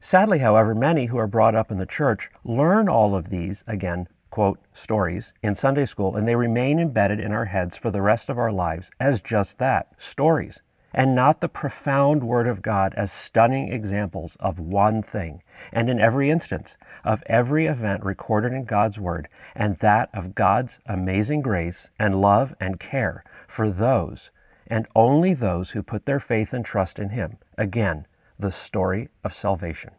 Sadly, 0.00 0.40
however, 0.40 0.74
many 0.74 1.06
who 1.06 1.18
are 1.18 1.28
brought 1.28 1.54
up 1.54 1.70
in 1.70 1.78
the 1.78 1.86
church 1.86 2.30
learn 2.42 2.88
all 2.88 3.14
of 3.14 3.28
these, 3.28 3.62
again, 3.68 4.08
quote, 4.30 4.58
stories 4.72 5.32
in 5.40 5.54
Sunday 5.54 5.84
school, 5.84 6.16
and 6.16 6.26
they 6.26 6.34
remain 6.34 6.80
embedded 6.80 7.20
in 7.20 7.30
our 7.30 7.44
heads 7.44 7.76
for 7.76 7.92
the 7.92 8.02
rest 8.02 8.28
of 8.28 8.38
our 8.38 8.50
lives 8.50 8.90
as 8.98 9.20
just 9.20 9.60
that 9.60 9.92
stories 9.96 10.60
and 10.92 11.14
not 11.14 11.40
the 11.40 11.48
profound 11.48 12.22
Word 12.24 12.46
of 12.46 12.62
God 12.62 12.94
as 12.96 13.12
stunning 13.12 13.72
examples 13.72 14.36
of 14.40 14.58
one 14.58 15.02
thing, 15.02 15.42
and 15.72 15.90
in 15.90 16.00
every 16.00 16.30
instance 16.30 16.76
of 17.04 17.22
every 17.26 17.66
event 17.66 18.04
recorded 18.04 18.52
in 18.52 18.64
God's 18.64 18.98
Word, 18.98 19.28
and 19.54 19.76
that 19.78 20.08
of 20.14 20.34
God's 20.34 20.80
amazing 20.86 21.42
grace 21.42 21.90
and 21.98 22.20
love 22.20 22.54
and 22.60 22.80
care 22.80 23.24
for 23.46 23.70
those, 23.70 24.30
and 24.66 24.86
only 24.94 25.34
those 25.34 25.72
who 25.72 25.82
put 25.82 26.06
their 26.06 26.20
faith 26.20 26.52
and 26.52 26.64
trust 26.64 26.98
in 26.98 27.10
Him. 27.10 27.38
Again, 27.56 28.06
the 28.38 28.50
story 28.50 29.08
of 29.24 29.34
salvation. 29.34 29.90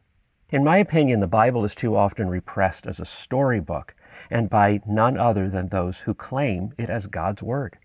In 0.50 0.64
my 0.64 0.78
opinion, 0.78 1.20
the 1.20 1.28
Bible 1.28 1.64
is 1.64 1.76
too 1.76 1.96
often 1.96 2.30
repressed 2.30 2.88
as 2.88 3.00
a 3.00 3.06
storybook, 3.06 3.94
and 4.32 4.50
by 4.50 4.82
none 4.88 5.18
other 5.18 5.48
than 5.48 5.70
those 5.70 6.02
who 6.02 6.14
claim 6.16 6.74
it 6.78 6.90
as 6.90 7.06
God's 7.06 7.44
Word. 7.44 7.78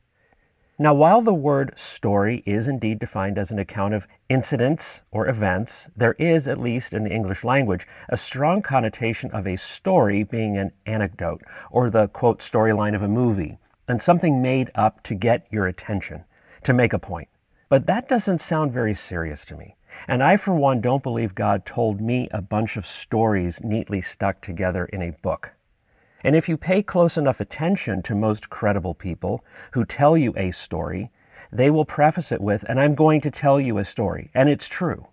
Now, 0.76 0.92
while 0.92 1.22
the 1.22 1.32
word 1.32 1.78
story 1.78 2.42
is 2.44 2.66
indeed 2.66 2.98
defined 2.98 3.38
as 3.38 3.52
an 3.52 3.60
account 3.60 3.94
of 3.94 4.08
incidents 4.28 5.04
or 5.12 5.28
events, 5.28 5.88
there 5.96 6.14
is, 6.18 6.48
at 6.48 6.58
least 6.58 6.92
in 6.92 7.04
the 7.04 7.12
English 7.12 7.44
language, 7.44 7.86
a 8.08 8.16
strong 8.16 8.60
connotation 8.60 9.30
of 9.30 9.46
a 9.46 9.54
story 9.54 10.24
being 10.24 10.56
an 10.56 10.72
anecdote 10.84 11.42
or 11.70 11.90
the 11.90 12.08
quote 12.08 12.40
storyline 12.40 12.96
of 12.96 13.02
a 13.02 13.08
movie 13.08 13.58
and 13.86 14.02
something 14.02 14.42
made 14.42 14.72
up 14.74 15.00
to 15.04 15.14
get 15.14 15.46
your 15.48 15.68
attention, 15.68 16.24
to 16.64 16.72
make 16.72 16.92
a 16.92 16.98
point. 16.98 17.28
But 17.68 17.86
that 17.86 18.08
doesn't 18.08 18.38
sound 18.38 18.72
very 18.72 18.94
serious 18.94 19.44
to 19.44 19.56
me. 19.56 19.76
And 20.08 20.24
I, 20.24 20.36
for 20.36 20.54
one, 20.56 20.80
don't 20.80 21.04
believe 21.04 21.36
God 21.36 21.64
told 21.64 22.00
me 22.00 22.28
a 22.32 22.42
bunch 22.42 22.76
of 22.76 22.84
stories 22.84 23.62
neatly 23.62 24.00
stuck 24.00 24.40
together 24.40 24.86
in 24.86 25.02
a 25.02 25.12
book. 25.22 25.52
And 26.24 26.34
if 26.34 26.48
you 26.48 26.56
pay 26.56 26.82
close 26.82 27.18
enough 27.18 27.38
attention 27.38 28.02
to 28.02 28.14
most 28.14 28.48
credible 28.48 28.94
people 28.94 29.44
who 29.72 29.84
tell 29.84 30.16
you 30.16 30.32
a 30.36 30.50
story, 30.52 31.12
they 31.52 31.70
will 31.70 31.84
preface 31.84 32.32
it 32.32 32.40
with, 32.40 32.64
and 32.66 32.80
I'm 32.80 32.94
going 32.94 33.20
to 33.20 33.30
tell 33.30 33.60
you 33.60 33.76
a 33.76 33.84
story, 33.84 34.30
and 34.34 34.48
it's 34.48 34.66
true, 34.66 35.06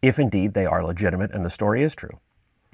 if 0.00 0.18
indeed 0.18 0.54
they 0.54 0.64
are 0.64 0.82
legitimate 0.82 1.32
and 1.32 1.44
the 1.44 1.50
story 1.50 1.82
is 1.82 1.94
true. 1.94 2.18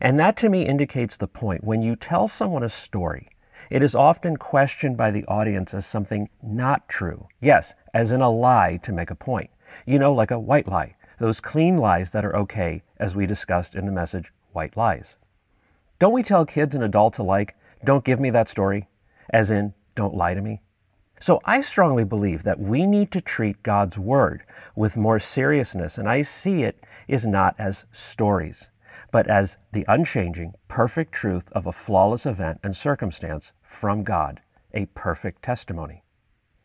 And 0.01 0.21
that 0.21 0.37
to 0.39 0.49
me 0.49 0.65
indicates 0.67 1.17
the 1.17 1.27
point. 1.27 1.65
When 1.65 1.83
you 1.83 1.97
tell 1.97 2.29
someone 2.29 2.63
a 2.63 2.69
story, 2.69 3.29
it 3.71 3.83
is 3.83 3.95
often 3.97 4.37
questioned 4.37 4.97
by 4.97 5.11
the 5.11 5.25
audience 5.25 5.75
as 5.75 5.85
something 5.85 6.29
not 6.43 6.89
true. 6.89 7.27
Yes, 7.41 7.75
as 7.93 8.13
in 8.13 8.21
a 8.21 8.31
lie 8.31 8.79
to 8.83 8.93
make 8.93 9.11
a 9.11 9.17
point. 9.17 9.51
You 9.85 9.99
know, 9.99 10.13
like 10.13 10.31
a 10.31 10.39
white 10.39 10.69
lie, 10.69 10.95
those 11.19 11.41
clean 11.41 11.79
lies 11.79 12.13
that 12.13 12.25
are 12.25 12.37
okay, 12.37 12.83
as 12.99 13.17
we 13.17 13.27
discussed 13.27 13.75
in 13.75 13.85
the 13.85 13.93
message, 13.93 14.33
White 14.53 14.77
Lies. 14.77 15.17
Don't 15.99 16.13
we 16.13 16.23
tell 16.23 16.45
kids 16.45 16.75
and 16.75 16.85
adults 16.85 17.19
alike, 17.19 17.57
don't 17.85 18.05
give 18.05 18.21
me 18.21 18.31
that 18.31 18.49
story, 18.49 18.89
as 19.31 19.51
in, 19.51 19.75
don't 19.95 20.15
lie 20.15 20.35
to 20.35 20.41
me? 20.41 20.63
So 21.21 21.41
I 21.45 21.61
strongly 21.61 22.05
believe 22.05 22.43
that 22.43 22.61
we 22.61 22.87
need 22.87 23.11
to 23.13 23.21
treat 23.21 23.63
God's 23.63 23.99
Word 23.99 24.45
with 24.75 24.97
more 24.97 25.19
seriousness, 25.19 25.97
and 25.99 26.09
I 26.09 26.23
see 26.23 26.63
it 26.63 26.83
is 27.09 27.27
not 27.27 27.55
as 27.59 27.87
stories 27.93 28.71
but 29.11 29.29
as 29.29 29.59
the 29.73 29.85
unchanging, 29.89 30.55
perfect 30.69 31.13
truth 31.13 31.51
of 31.53 31.67
a 31.67 31.73
flawless 31.73 32.27
event 32.27 32.61
and 32.63 32.75
circumstance 32.75 33.53
from 33.63 34.03
God, 34.03 34.41
a 34.73 34.87
perfect 34.87 35.43
testimony. 35.43 36.03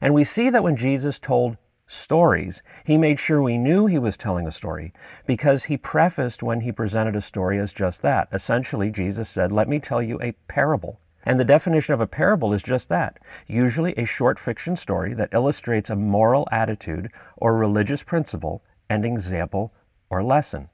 And 0.01 0.13
we 0.13 0.23
see 0.23 0.49
that 0.49 0.63
when 0.63 0.75
Jesus 0.75 1.19
told 1.19 1.57
stories, 1.85 2.61
he 2.85 2.97
made 2.97 3.19
sure 3.19 3.41
we 3.41 3.57
knew 3.57 3.85
he 3.85 3.99
was 3.99 4.17
telling 4.17 4.47
a 4.47 4.51
story 4.51 4.93
because 5.25 5.65
he 5.65 5.77
prefaced 5.77 6.41
when 6.41 6.61
he 6.61 6.71
presented 6.71 7.15
a 7.15 7.21
story 7.21 7.59
as 7.59 7.73
just 7.73 8.01
that. 8.01 8.29
Essentially, 8.31 8.89
Jesus 8.89 9.29
said, 9.29 9.51
Let 9.51 9.67
me 9.67 9.79
tell 9.79 10.01
you 10.01 10.19
a 10.21 10.33
parable. 10.47 10.99
And 11.25 11.39
the 11.39 11.45
definition 11.45 11.93
of 11.93 12.01
a 12.01 12.07
parable 12.07 12.53
is 12.53 12.63
just 12.63 12.89
that 12.89 13.19
usually 13.47 13.93
a 13.93 14.05
short 14.05 14.39
fiction 14.39 14.75
story 14.75 15.13
that 15.13 15.33
illustrates 15.33 15.89
a 15.89 15.95
moral 15.95 16.47
attitude 16.51 17.11
or 17.37 17.55
religious 17.55 18.03
principle 18.03 18.63
and 18.89 19.05
example 19.05 19.73
or 20.09 20.23
lesson. 20.23 20.69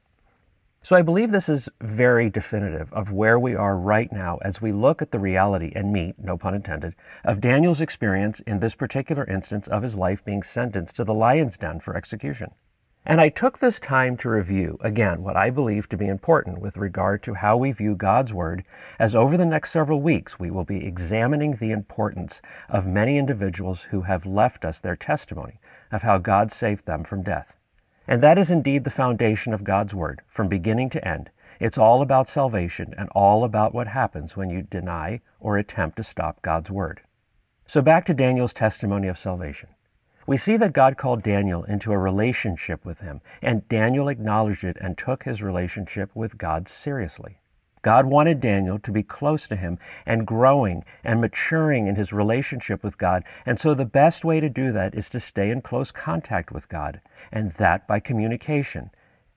So 0.86 0.96
I 0.96 1.02
believe 1.02 1.32
this 1.32 1.50
is 1.50 1.68
very 1.82 2.30
definitive 2.30 2.94
of 2.94 3.12
where 3.12 3.40
we 3.40 3.56
are 3.56 3.76
right 3.76 4.12
now 4.12 4.38
as 4.44 4.62
we 4.62 4.72
look 4.72 5.02
at 5.02 5.10
the 5.10 5.18
reality 5.18 5.72
and 5.76 5.92
meat, 5.92 6.14
no 6.20 6.38
pun 6.38 6.54
intended, 6.54 6.94
of 7.24 7.42
Daniel's 7.42 7.82
experience 7.82 8.40
in 8.42 8.60
this 8.60 8.76
particular 8.76 9.26
instance 9.26 9.68
of 9.68 9.82
his 9.82 9.96
life 9.96 10.24
being 10.24 10.44
sentenced 10.44 10.96
to 10.98 11.04
the 11.04 11.14
lion's 11.14 11.58
den 11.58 11.80
for 11.80 11.98
execution. 11.98 12.52
And 13.08 13.22
I 13.22 13.30
took 13.30 13.60
this 13.60 13.80
time 13.80 14.18
to 14.18 14.30
review, 14.32 14.80
again, 14.82 15.22
what 15.22 15.38
I 15.38 15.52
believe 15.52 15.88
to 15.90 15.98
be 15.98 16.08
important 16.08 16.60
with 16.60 16.76
regard 16.76 17.22
to 17.24 17.36
how 17.36 17.56
we 17.56 17.72
view 17.72 17.94
God's 17.94 18.34
Word, 18.34 18.64
as 18.98 19.16
over 19.16 19.38
the 19.38 19.46
next 19.46 19.72
several 19.72 20.02
weeks 20.02 20.40
we 20.40 20.50
will 20.50 20.64
be 20.64 20.84
examining 20.84 21.52
the 21.52 21.70
importance 21.70 22.42
of 22.68 22.88
many 22.88 23.20
individuals 23.20 23.84
who 23.84 24.02
have 24.02 24.26
left 24.26 24.66
us 24.66 24.80
their 24.80 24.96
testimony 24.96 25.60
of 25.92 26.02
how 26.02 26.18
God 26.18 26.52
saved 26.52 26.88
them 26.88 27.04
from 27.04 27.22
death. 27.22 27.58
And 28.08 28.24
that 28.24 28.40
is 28.40 28.50
indeed 28.50 28.84
the 28.84 28.90
foundation 28.90 29.54
of 29.54 29.64
God's 29.64 29.94
Word, 29.94 30.24
from 30.26 30.48
beginning 30.48 30.90
to 30.90 31.08
end. 31.08 31.30
It's 31.60 31.78
all 31.78 32.02
about 32.02 32.28
salvation 32.28 32.96
and 32.98 33.08
all 33.10 33.44
about 33.44 33.72
what 33.72 33.90
happens 33.90 34.36
when 34.36 34.50
you 34.50 34.64
deny 34.64 35.22
or 35.40 35.60
attempt 35.60 35.98
to 35.98 36.04
stop 36.04 36.42
God's 36.42 36.72
Word. 36.72 37.02
So 37.68 37.84
back 37.84 38.06
to 38.06 38.16
Daniel's 38.16 38.54
testimony 38.54 39.08
of 39.08 39.18
salvation. 39.20 39.70
We 40.28 40.38
see 40.38 40.58
that 40.58 40.74
God 40.74 40.98
called 40.98 41.22
Daniel 41.22 41.64
into 41.66 41.92
a 41.92 42.00
relationship 42.00 42.84
with 42.84 43.02
him, 43.02 43.22
and 43.44 43.68
Daniel 43.70 44.08
acknowledged 44.10 44.64
it 44.64 44.78
and 44.82 44.98
took 44.98 45.24
his 45.24 45.44
relationship 45.44 46.10
with 46.16 46.40
God 46.40 46.68
seriously. 46.68 47.38
God 47.84 48.08
wanted 48.08 48.42
Daniel 48.42 48.80
to 48.80 48.92
be 48.92 49.04
close 49.04 49.48
to 49.48 49.56
him 49.56 49.78
and 50.04 50.26
growing 50.26 50.84
and 51.04 51.22
maturing 51.22 51.86
in 51.86 51.96
his 51.96 52.12
relationship 52.12 52.84
with 52.84 52.98
God. 52.98 53.24
And 53.46 53.60
so 53.60 53.76
the 53.76 53.86
best 53.86 54.26
way 54.26 54.40
to 54.40 54.50
do 54.50 54.72
that 54.72 54.96
is 54.96 55.08
to 55.12 55.20
stay 55.20 55.52
in 55.52 55.62
close 55.62 55.92
contact 55.92 56.52
with 56.52 56.68
God, 56.68 57.00
and 57.32 57.52
that 57.52 57.88
by 57.88 58.00
communication, 58.00 58.90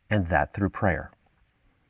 and 0.08 0.26
that 0.26 0.54
through 0.54 0.70
prayer. 0.70 1.10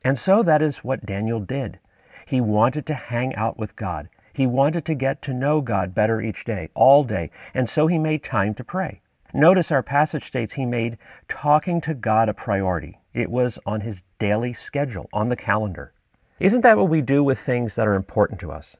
And 0.02 0.18
so 0.18 0.42
that 0.42 0.60
is 0.60 0.78
what 0.78 1.06
Daniel 1.06 1.38
did. 1.38 1.78
He 2.26 2.40
wanted 2.40 2.84
to 2.86 2.94
hang 2.94 3.32
out 3.36 3.56
with 3.56 3.76
God. 3.76 4.08
He 4.38 4.46
wanted 4.46 4.84
to 4.84 4.94
get 4.94 5.20
to 5.22 5.34
know 5.34 5.60
God 5.60 5.96
better 5.96 6.20
each 6.20 6.44
day, 6.44 6.68
all 6.74 7.02
day, 7.02 7.32
and 7.54 7.68
so 7.68 7.88
he 7.88 7.98
made 7.98 8.22
time 8.22 8.54
to 8.54 8.62
pray. 8.62 9.02
Notice 9.34 9.72
our 9.72 9.82
passage 9.82 10.22
states 10.22 10.52
he 10.52 10.64
made 10.64 10.96
talking 11.26 11.80
to 11.80 11.92
God 11.92 12.28
a 12.28 12.34
priority. 12.34 13.00
It 13.12 13.32
was 13.32 13.58
on 13.66 13.80
his 13.80 14.04
daily 14.20 14.52
schedule, 14.52 15.08
on 15.12 15.28
the 15.28 15.34
calendar. 15.34 15.92
Isn't 16.38 16.60
that 16.60 16.76
what 16.76 16.88
we 16.88 17.02
do 17.02 17.24
with 17.24 17.40
things 17.40 17.74
that 17.74 17.88
are 17.88 17.94
important 17.94 18.38
to 18.38 18.52
us? 18.52 18.76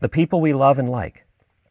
The 0.00 0.10
people 0.10 0.38
we 0.38 0.52
love 0.52 0.78
and 0.78 0.90
like. 0.90 1.24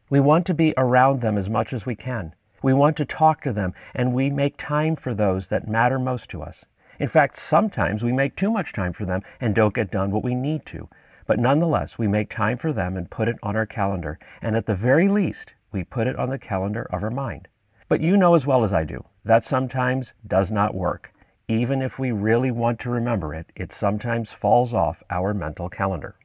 We 0.08 0.18
want 0.18 0.44
to 0.46 0.54
be 0.54 0.74
around 0.76 1.20
them 1.20 1.38
as 1.38 1.48
much 1.48 1.72
as 1.72 1.86
we 1.86 1.94
can. 1.94 2.34
We 2.64 2.72
want 2.72 2.96
to 2.96 3.04
talk 3.04 3.42
to 3.42 3.52
them, 3.52 3.74
and 3.94 4.12
we 4.12 4.28
make 4.30 4.56
time 4.56 4.96
for 4.96 5.14
those 5.14 5.46
that 5.48 5.68
matter 5.68 6.00
most 6.00 6.30
to 6.30 6.42
us. 6.42 6.64
In 6.98 7.06
fact, 7.06 7.36
sometimes 7.36 8.02
we 8.02 8.12
make 8.12 8.34
too 8.34 8.50
much 8.50 8.72
time 8.72 8.92
for 8.92 9.04
them 9.04 9.22
and 9.40 9.54
don't 9.54 9.72
get 9.72 9.92
done 9.92 10.10
what 10.10 10.24
we 10.24 10.34
need 10.34 10.66
to. 10.66 10.88
But 11.30 11.38
nonetheless, 11.38 11.96
we 11.96 12.08
make 12.08 12.28
time 12.28 12.58
for 12.58 12.72
them 12.72 12.96
and 12.96 13.08
put 13.08 13.28
it 13.28 13.36
on 13.40 13.54
our 13.54 13.64
calendar, 13.64 14.18
and 14.42 14.56
at 14.56 14.66
the 14.66 14.74
very 14.74 15.06
least, 15.06 15.54
we 15.70 15.84
put 15.84 16.08
it 16.08 16.16
on 16.16 16.28
the 16.28 16.40
calendar 16.40 16.88
of 16.90 17.04
our 17.04 17.10
mind. 17.10 17.46
But 17.88 18.00
you 18.00 18.16
know 18.16 18.34
as 18.34 18.48
well 18.48 18.64
as 18.64 18.72
I 18.72 18.82
do, 18.82 19.04
that 19.24 19.44
sometimes 19.44 20.12
does 20.26 20.50
not 20.50 20.74
work. 20.74 21.12
Even 21.46 21.82
if 21.82 22.00
we 22.00 22.10
really 22.10 22.50
want 22.50 22.80
to 22.80 22.90
remember 22.90 23.32
it, 23.32 23.52
it 23.54 23.70
sometimes 23.70 24.32
falls 24.32 24.74
off 24.74 25.04
our 25.08 25.32
mental 25.32 25.68
calendar. 25.68 26.16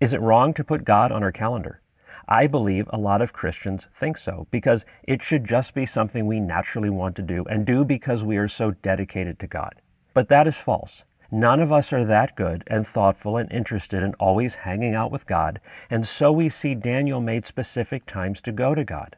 Is 0.00 0.12
it 0.12 0.20
wrong 0.20 0.52
to 0.54 0.64
put 0.64 0.82
God 0.82 1.12
on 1.12 1.22
our 1.22 1.30
calendar? 1.30 1.80
I 2.26 2.48
believe 2.48 2.88
a 2.90 2.98
lot 2.98 3.22
of 3.22 3.32
Christians 3.32 3.86
think 3.94 4.18
so 4.18 4.48
because 4.50 4.84
it 5.04 5.22
should 5.22 5.44
just 5.44 5.74
be 5.74 5.86
something 5.86 6.26
we 6.26 6.40
naturally 6.40 6.90
want 6.90 7.14
to 7.14 7.22
do 7.22 7.44
and 7.44 7.64
do 7.64 7.84
because 7.84 8.24
we 8.24 8.36
are 8.36 8.48
so 8.48 8.72
dedicated 8.72 9.38
to 9.38 9.46
God. 9.46 9.76
But 10.12 10.28
that 10.28 10.48
is 10.48 10.58
false. 10.58 11.04
None 11.34 11.58
of 11.58 11.72
us 11.72 11.92
are 11.92 12.04
that 12.04 12.36
good 12.36 12.62
and 12.68 12.86
thoughtful 12.86 13.36
and 13.36 13.50
interested 13.50 14.04
in 14.04 14.14
always 14.20 14.54
hanging 14.54 14.94
out 14.94 15.10
with 15.10 15.26
God, 15.26 15.60
and 15.90 16.06
so 16.06 16.30
we 16.30 16.48
see 16.48 16.76
Daniel 16.76 17.20
made 17.20 17.44
specific 17.44 18.06
times 18.06 18.40
to 18.42 18.52
go 18.52 18.72
to 18.72 18.84
God. 18.84 19.16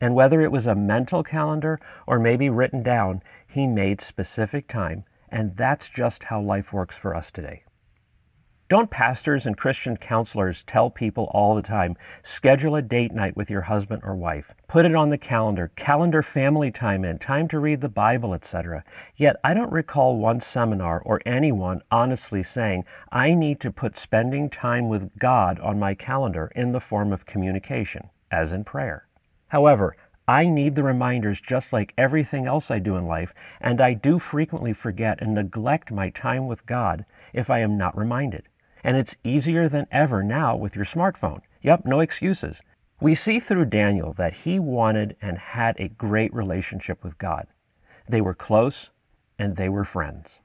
And 0.00 0.14
whether 0.14 0.40
it 0.40 0.52
was 0.52 0.68
a 0.68 0.76
mental 0.76 1.24
calendar 1.24 1.80
or 2.06 2.20
maybe 2.20 2.48
written 2.48 2.84
down, 2.84 3.20
he 3.48 3.66
made 3.66 4.00
specific 4.00 4.68
time, 4.68 5.02
and 5.28 5.56
that's 5.56 5.88
just 5.88 6.22
how 6.22 6.40
life 6.40 6.72
works 6.72 6.96
for 6.96 7.16
us 7.16 7.32
today. 7.32 7.64
Don't 8.70 8.88
pastors 8.88 9.46
and 9.46 9.56
Christian 9.56 9.96
counselors 9.96 10.62
tell 10.62 10.90
people 10.90 11.28
all 11.34 11.56
the 11.56 11.60
time, 11.60 11.96
schedule 12.22 12.76
a 12.76 12.82
date 12.82 13.10
night 13.10 13.36
with 13.36 13.50
your 13.50 13.62
husband 13.62 14.02
or 14.04 14.14
wife, 14.14 14.54
put 14.68 14.86
it 14.86 14.94
on 14.94 15.08
the 15.08 15.18
calendar, 15.18 15.72
calendar 15.74 16.22
family 16.22 16.70
time 16.70 17.04
in, 17.04 17.18
time 17.18 17.48
to 17.48 17.58
read 17.58 17.80
the 17.80 17.88
Bible, 17.88 18.32
etc. 18.32 18.84
Yet 19.16 19.34
I 19.42 19.54
don't 19.54 19.72
recall 19.72 20.18
one 20.18 20.38
seminar 20.38 21.02
or 21.04 21.20
anyone 21.26 21.82
honestly 21.90 22.44
saying, 22.44 22.84
I 23.10 23.34
need 23.34 23.58
to 23.58 23.72
put 23.72 23.98
spending 23.98 24.48
time 24.48 24.88
with 24.88 25.18
God 25.18 25.58
on 25.58 25.80
my 25.80 25.94
calendar 25.94 26.52
in 26.54 26.70
the 26.70 26.78
form 26.78 27.12
of 27.12 27.26
communication, 27.26 28.10
as 28.30 28.52
in 28.52 28.62
prayer. 28.62 29.08
However, 29.48 29.96
I 30.28 30.46
need 30.46 30.76
the 30.76 30.84
reminders 30.84 31.40
just 31.40 31.72
like 31.72 31.92
everything 31.98 32.46
else 32.46 32.70
I 32.70 32.78
do 32.78 32.94
in 32.94 33.08
life, 33.08 33.34
and 33.60 33.80
I 33.80 33.94
do 33.94 34.20
frequently 34.20 34.72
forget 34.72 35.20
and 35.20 35.34
neglect 35.34 35.90
my 35.90 36.08
time 36.10 36.46
with 36.46 36.66
God 36.66 37.04
if 37.32 37.50
I 37.50 37.58
am 37.58 37.76
not 37.76 37.98
reminded. 37.98 38.44
And 38.82 38.96
it's 38.96 39.16
easier 39.24 39.68
than 39.68 39.86
ever 39.90 40.22
now 40.22 40.56
with 40.56 40.74
your 40.74 40.84
smartphone. 40.84 41.40
Yep, 41.62 41.84
no 41.84 42.00
excuses. 42.00 42.62
We 43.00 43.14
see 43.14 43.40
through 43.40 43.66
Daniel 43.66 44.12
that 44.14 44.34
he 44.34 44.58
wanted 44.58 45.16
and 45.22 45.38
had 45.38 45.78
a 45.78 45.88
great 45.88 46.32
relationship 46.34 47.02
with 47.02 47.18
God. 47.18 47.46
They 48.08 48.20
were 48.20 48.34
close 48.34 48.90
and 49.38 49.56
they 49.56 49.68
were 49.68 49.84
friends. 49.84 50.40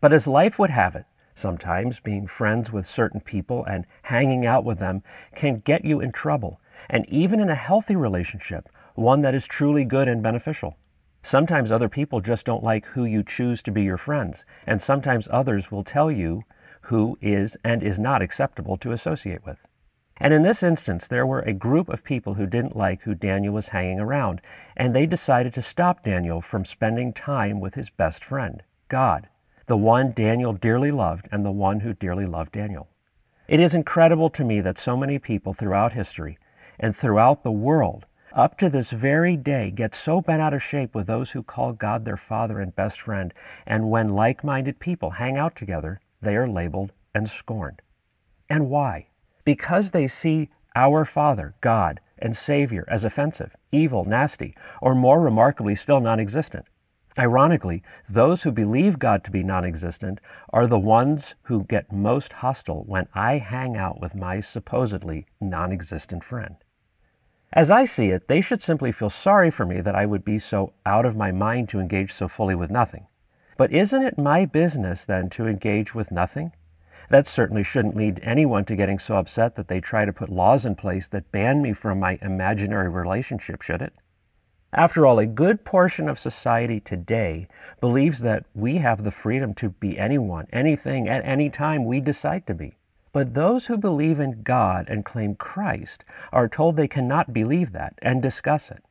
But 0.00 0.12
as 0.12 0.26
life 0.26 0.58
would 0.58 0.70
have 0.70 0.94
it, 0.94 1.06
sometimes 1.34 2.00
being 2.00 2.26
friends 2.26 2.72
with 2.72 2.86
certain 2.86 3.20
people 3.20 3.64
and 3.64 3.86
hanging 4.02 4.44
out 4.44 4.64
with 4.64 4.78
them 4.78 5.02
can 5.34 5.60
get 5.60 5.84
you 5.84 6.00
in 6.00 6.12
trouble 6.12 6.60
and 6.88 7.08
even 7.08 7.40
in 7.40 7.48
a 7.48 7.54
healthy 7.54 7.96
relationship, 7.96 8.68
one 8.94 9.22
that 9.22 9.34
is 9.34 9.46
truly 9.46 9.84
good 9.84 10.08
and 10.08 10.22
beneficial. 10.22 10.76
Sometimes 11.22 11.72
other 11.72 11.88
people 11.88 12.20
just 12.20 12.44
don't 12.44 12.62
like 12.62 12.84
who 12.86 13.04
you 13.04 13.22
choose 13.22 13.62
to 13.62 13.72
be 13.72 13.82
your 13.82 13.96
friends, 13.96 14.44
and 14.66 14.80
sometimes 14.80 15.26
others 15.30 15.72
will 15.72 15.82
tell 15.82 16.10
you 16.10 16.42
who 16.86 17.18
is 17.20 17.56
and 17.64 17.82
is 17.82 17.98
not 17.98 18.22
acceptable 18.22 18.76
to 18.78 18.92
associate 18.92 19.44
with. 19.44 19.58
And 20.18 20.32
in 20.32 20.42
this 20.42 20.62
instance, 20.62 21.08
there 21.08 21.26
were 21.26 21.40
a 21.40 21.52
group 21.52 21.88
of 21.88 22.04
people 22.04 22.34
who 22.34 22.46
didn't 22.46 22.76
like 22.76 23.02
who 23.02 23.14
Daniel 23.14 23.54
was 23.54 23.68
hanging 23.68 23.98
around, 23.98 24.40
and 24.76 24.94
they 24.94 25.06
decided 25.06 25.52
to 25.54 25.62
stop 25.62 26.04
Daniel 26.04 26.40
from 26.40 26.64
spending 26.64 27.12
time 27.12 27.58
with 27.58 27.74
his 27.74 27.90
best 27.90 28.24
friend, 28.24 28.62
God, 28.88 29.28
the 29.66 29.76
one 29.76 30.12
Daniel 30.12 30.52
dearly 30.52 30.92
loved 30.92 31.28
and 31.32 31.44
the 31.44 31.50
one 31.50 31.80
who 31.80 31.94
dearly 31.94 32.26
loved 32.26 32.52
Daniel. 32.52 32.88
It 33.48 33.60
is 33.60 33.74
incredible 33.74 34.30
to 34.30 34.44
me 34.44 34.60
that 34.60 34.78
so 34.78 34.96
many 34.96 35.18
people 35.18 35.52
throughout 35.52 35.92
history 35.92 36.38
and 36.78 36.94
throughout 36.94 37.42
the 37.42 37.52
world 37.52 38.06
up 38.32 38.58
to 38.58 38.68
this 38.68 38.90
very 38.90 39.36
day 39.36 39.70
get 39.70 39.94
so 39.94 40.20
bent 40.20 40.42
out 40.42 40.54
of 40.54 40.62
shape 40.62 40.94
with 40.94 41.06
those 41.06 41.32
who 41.32 41.42
call 41.42 41.72
God 41.72 42.04
their 42.04 42.16
father 42.16 42.58
and 42.58 42.74
best 42.74 43.00
friend, 43.00 43.32
and 43.66 43.90
when 43.90 44.08
like 44.08 44.42
minded 44.42 44.80
people 44.80 45.10
hang 45.10 45.36
out 45.36 45.54
together, 45.54 46.00
they 46.24 46.36
are 46.36 46.48
labeled 46.48 46.92
and 47.14 47.28
scorned. 47.28 47.82
And 48.48 48.68
why? 48.68 49.08
Because 49.44 49.90
they 49.90 50.06
see 50.06 50.50
our 50.74 51.04
Father, 51.04 51.54
God, 51.60 52.00
and 52.18 52.34
Savior 52.34 52.84
as 52.88 53.04
offensive, 53.04 53.54
evil, 53.70 54.04
nasty, 54.04 54.56
or 54.80 54.94
more 54.94 55.20
remarkably, 55.20 55.74
still 55.74 56.00
non 56.00 56.18
existent. 56.18 56.66
Ironically, 57.16 57.82
those 58.08 58.42
who 58.42 58.50
believe 58.50 58.98
God 58.98 59.22
to 59.24 59.30
be 59.30 59.44
non 59.44 59.64
existent 59.64 60.20
are 60.52 60.66
the 60.66 60.78
ones 60.78 61.34
who 61.42 61.64
get 61.64 61.92
most 61.92 62.34
hostile 62.34 62.82
when 62.86 63.06
I 63.14 63.38
hang 63.38 63.76
out 63.76 64.00
with 64.00 64.14
my 64.14 64.40
supposedly 64.40 65.26
non 65.40 65.70
existent 65.70 66.24
friend. 66.24 66.56
As 67.52 67.70
I 67.70 67.84
see 67.84 68.08
it, 68.10 68.26
they 68.26 68.40
should 68.40 68.60
simply 68.60 68.90
feel 68.90 69.10
sorry 69.10 69.50
for 69.50 69.64
me 69.64 69.80
that 69.80 69.94
I 69.94 70.06
would 70.06 70.24
be 70.24 70.40
so 70.40 70.72
out 70.84 71.06
of 71.06 71.16
my 71.16 71.30
mind 71.30 71.68
to 71.68 71.78
engage 71.78 72.12
so 72.12 72.26
fully 72.26 72.56
with 72.56 72.70
nothing. 72.70 73.06
But 73.56 73.72
isn't 73.72 74.02
it 74.02 74.18
my 74.18 74.44
business 74.44 75.04
then 75.04 75.30
to 75.30 75.46
engage 75.46 75.94
with 75.94 76.10
nothing? 76.10 76.52
That 77.10 77.26
certainly 77.26 77.62
shouldn't 77.62 77.96
lead 77.96 78.20
anyone 78.22 78.64
to 78.64 78.76
getting 78.76 78.98
so 78.98 79.16
upset 79.16 79.54
that 79.56 79.68
they 79.68 79.80
try 79.80 80.04
to 80.04 80.12
put 80.12 80.30
laws 80.30 80.64
in 80.64 80.74
place 80.74 81.08
that 81.08 81.30
ban 81.30 81.62
me 81.62 81.72
from 81.72 82.00
my 82.00 82.18
imaginary 82.22 82.88
relationship, 82.88 83.62
should 83.62 83.82
it? 83.82 83.92
After 84.72 85.06
all, 85.06 85.20
a 85.20 85.26
good 85.26 85.64
portion 85.64 86.08
of 86.08 86.18
society 86.18 86.80
today 86.80 87.46
believes 87.80 88.22
that 88.22 88.44
we 88.54 88.78
have 88.78 89.04
the 89.04 89.12
freedom 89.12 89.54
to 89.54 89.68
be 89.68 89.96
anyone, 89.98 90.48
anything, 90.52 91.08
at 91.08 91.24
any 91.24 91.48
time 91.48 91.84
we 91.84 92.00
decide 92.00 92.46
to 92.48 92.54
be. 92.54 92.74
But 93.12 93.34
those 93.34 93.66
who 93.66 93.76
believe 93.76 94.18
in 94.18 94.42
God 94.42 94.86
and 94.88 95.04
claim 95.04 95.36
Christ 95.36 96.04
are 96.32 96.48
told 96.48 96.74
they 96.74 96.88
cannot 96.88 97.32
believe 97.32 97.70
that 97.70 97.94
and 98.02 98.20
discuss 98.20 98.72
it. 98.72 98.82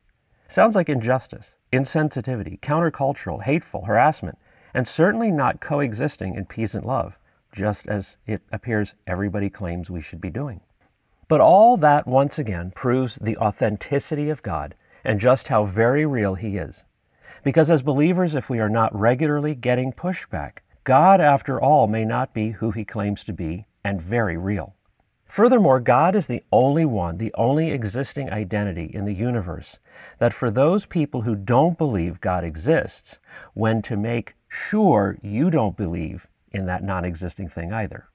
Sounds 0.48 0.78
like 0.78 0.88
injustice, 0.88 1.56
insensitivity, 1.74 2.62
countercultural, 2.62 3.44
hateful, 3.44 3.84
harassment, 3.84 4.38
and 4.74 4.88
certainly 4.88 5.32
not 5.32 5.62
coexisting 5.62 6.36
in 6.36 6.46
peace 6.46 6.74
and 6.76 6.86
love, 6.86 7.18
just 7.54 7.88
as 7.88 8.18
it 8.26 8.42
appears 8.52 8.96
everybody 9.06 9.50
claims 9.50 9.90
we 9.90 10.02
should 10.02 10.22
be 10.22 10.30
doing. 10.30 10.62
But 11.28 11.42
all 11.42 11.78
that 11.78 12.08
once 12.08 12.38
again 12.38 12.72
proves 12.76 13.16
the 13.16 13.38
authenticity 13.38 14.30
of 14.30 14.44
God 14.44 14.76
and 15.04 15.20
just 15.20 15.48
how 15.48 15.66
very 15.66 16.06
real 16.06 16.36
He 16.36 16.58
is. 16.58 16.86
Because 17.44 17.70
as 17.70 17.82
believers, 17.82 18.36
if 18.36 18.50
we 18.50 18.60
are 18.60 18.70
not 18.70 18.98
regularly 18.98 19.56
getting 19.56 19.92
pushback, 19.92 20.60
God, 20.84 21.22
after 21.22 21.62
all, 21.62 21.88
may 21.88 22.06
not 22.06 22.34
be 22.34 22.52
who 22.52 22.72
He 22.72 22.86
claims 22.86 23.24
to 23.26 23.34
be 23.34 23.66
and 23.84 24.02
very 24.02 24.38
real. 24.38 24.76
Furthermore, 25.26 25.80
God 25.80 26.16
is 26.16 26.28
the 26.28 26.44
only 26.52 26.86
one, 26.86 27.18
the 27.18 27.34
only 27.34 27.72
existing 27.72 28.30
identity 28.30 28.86
in 28.94 29.06
the 29.06 29.16
universe 29.16 29.80
that 30.20 30.32
for 30.32 30.52
those 30.52 30.86
people 30.86 31.22
who 31.22 31.36
don't 31.36 31.78
believe 31.78 32.22
God 32.22 32.44
exists, 32.44 33.18
when 33.56 33.82
to 33.82 33.98
make 33.98 34.36
sure 34.54 35.18
you 35.24 35.50
don't 35.50 35.76
believe 35.76 36.28
in 36.52 36.66
that 36.68 36.84
non 36.84 37.04
existing 37.04 37.50
thing 37.50 37.74
either. 37.74 38.08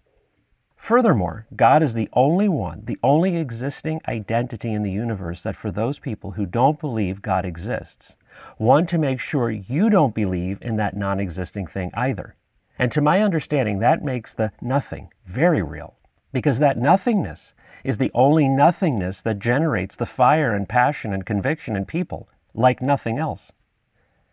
Furthermore, 0.76 1.46
God 1.56 1.82
is 1.82 1.94
the 1.94 2.08
only 2.12 2.48
one, 2.48 2.84
the 2.84 2.98
only 3.02 3.36
existing 3.36 4.00
identity 4.06 4.72
in 4.72 4.84
the 4.84 4.92
universe 4.92 5.42
that 5.42 5.56
for 5.56 5.72
those 5.72 5.98
people 5.98 6.32
who 6.32 6.46
don't 6.46 6.78
believe 6.78 7.20
God 7.20 7.44
exists, 7.44 8.14
want 8.58 8.88
to 8.90 8.98
make 8.98 9.18
sure 9.18 9.50
you 9.50 9.90
don't 9.90 10.14
believe 10.14 10.58
in 10.62 10.76
that 10.76 10.96
non 10.96 11.18
existing 11.18 11.66
thing 11.66 11.90
either. 11.94 12.36
And 12.78 12.92
to 12.92 13.00
my 13.00 13.20
understanding, 13.20 13.80
that 13.80 14.04
makes 14.04 14.32
the 14.32 14.52
nothing 14.60 15.12
very 15.26 15.62
real, 15.62 15.96
because 16.32 16.60
that 16.60 16.78
nothingness 16.78 17.54
is 17.82 17.98
the 17.98 18.12
only 18.14 18.48
nothingness 18.48 19.20
that 19.22 19.40
generates 19.40 19.96
the 19.96 20.06
fire 20.06 20.54
and 20.54 20.68
passion 20.68 21.12
and 21.12 21.26
conviction 21.26 21.74
in 21.74 21.84
people 21.84 22.28
like 22.54 22.80
nothing 22.80 23.18
else. 23.18 23.50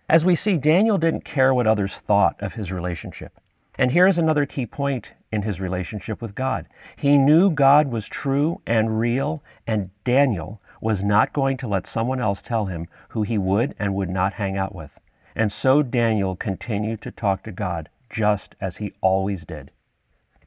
As 0.07 0.24
we 0.24 0.35
see, 0.35 0.57
Daniel 0.57 1.00
didn't 1.00 1.25
care 1.25 1.53
what 1.53 1.65
others 1.65 1.97
thought 1.97 2.35
of 2.39 2.53
his 2.53 2.71
relationship. 2.71 3.39
And 3.77 3.91
here's 3.91 4.17
another 4.17 4.45
key 4.45 4.65
point 4.65 5.13
in 5.31 5.41
his 5.41 5.59
relationship 5.59 6.21
with 6.21 6.35
God. 6.35 6.67
He 6.95 7.17
knew 7.17 7.50
God 7.50 7.91
was 7.91 8.07
true 8.07 8.62
and 8.67 9.00
real, 9.00 9.43
and 9.65 9.89
Daniel 10.03 10.62
was 10.79 11.03
not 11.03 11.33
going 11.33 11.57
to 11.57 11.67
let 11.67 11.88
someone 11.88 12.21
else 12.21 12.41
tell 12.41 12.65
him 12.65 12.88
who 13.09 13.24
he 13.24 13.38
would 13.38 13.74
and 13.79 13.95
would 13.95 14.09
not 14.09 14.33
hang 14.33 14.55
out 14.55 14.75
with. 14.75 15.00
And 15.35 15.51
so 15.51 15.81
Daniel 15.81 16.35
continued 16.35 17.01
to 17.01 17.12
talk 17.12 17.43
to 17.43 17.51
God 17.51 17.89
just 18.09 18.55
as 18.62 18.77
he 18.77 18.93
always 19.01 19.43
did. 19.43 19.71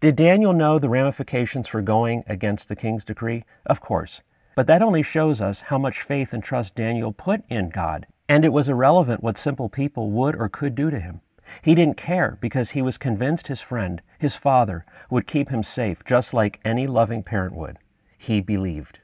Did 0.00 0.14
Daniel 0.14 0.52
know 0.52 0.78
the 0.78 0.88
ramifications 0.88 1.66
for 1.66 1.82
going 1.82 2.22
against 2.28 2.68
the 2.68 2.76
king's 2.76 3.04
decree? 3.04 3.44
Of 3.66 3.80
course. 3.80 4.20
But 4.54 4.68
that 4.68 4.82
only 4.82 5.02
shows 5.02 5.40
us 5.40 5.62
how 5.62 5.78
much 5.78 6.00
faith 6.00 6.32
and 6.32 6.42
trust 6.42 6.76
Daniel 6.76 7.12
put 7.12 7.42
in 7.48 7.68
God, 7.68 8.06
and 8.28 8.44
it 8.44 8.52
was 8.52 8.68
irrelevant 8.68 9.22
what 9.22 9.38
simple 9.38 9.68
people 9.68 10.10
would 10.10 10.36
or 10.36 10.48
could 10.48 10.74
do 10.74 10.90
to 10.90 11.00
him. 11.00 11.20
He 11.62 11.74
didn't 11.74 11.96
care 11.96 12.36
because 12.40 12.70
he 12.70 12.82
was 12.82 12.98
convinced 12.98 13.46
his 13.46 13.60
friend, 13.60 14.02
his 14.18 14.36
father, 14.36 14.84
would 15.10 15.26
keep 15.26 15.48
him 15.48 15.62
safe 15.62 16.04
just 16.04 16.34
like 16.34 16.60
any 16.64 16.86
loving 16.86 17.22
parent 17.22 17.54
would. 17.54 17.78
He 18.18 18.40
believed. 18.40 19.00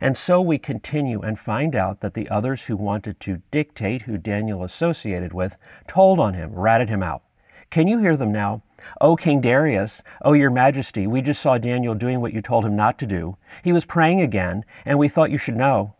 And 0.00 0.16
so 0.16 0.40
we 0.40 0.58
continue 0.58 1.20
and 1.20 1.36
find 1.36 1.74
out 1.74 2.00
that 2.00 2.14
the 2.14 2.28
others 2.28 2.66
who 2.66 2.76
wanted 2.76 3.18
to 3.20 3.42
dictate 3.50 4.02
who 4.02 4.16
Daniel 4.16 4.62
associated 4.62 5.32
with 5.32 5.56
told 5.88 6.20
on 6.20 6.34
him, 6.34 6.52
ratted 6.52 6.88
him 6.88 7.02
out. 7.02 7.22
Can 7.70 7.88
you 7.88 7.98
hear 7.98 8.16
them 8.16 8.30
now? 8.30 8.62
O 9.00 9.16
King 9.16 9.40
Darius, 9.40 10.02
O 10.24 10.34
your 10.34 10.50
majesty, 10.50 11.08
we 11.08 11.20
just 11.20 11.42
saw 11.42 11.58
Daniel 11.58 11.96
doing 11.96 12.20
what 12.20 12.32
you 12.32 12.40
told 12.40 12.64
him 12.64 12.76
not 12.76 12.96
to 12.98 13.06
do. 13.06 13.36
He 13.64 13.72
was 13.72 13.84
praying 13.84 14.20
again, 14.20 14.64
and 14.84 14.98
we 14.98 15.08
thought 15.08 15.32
you 15.32 15.38
should 15.38 15.56
know. 15.56 15.94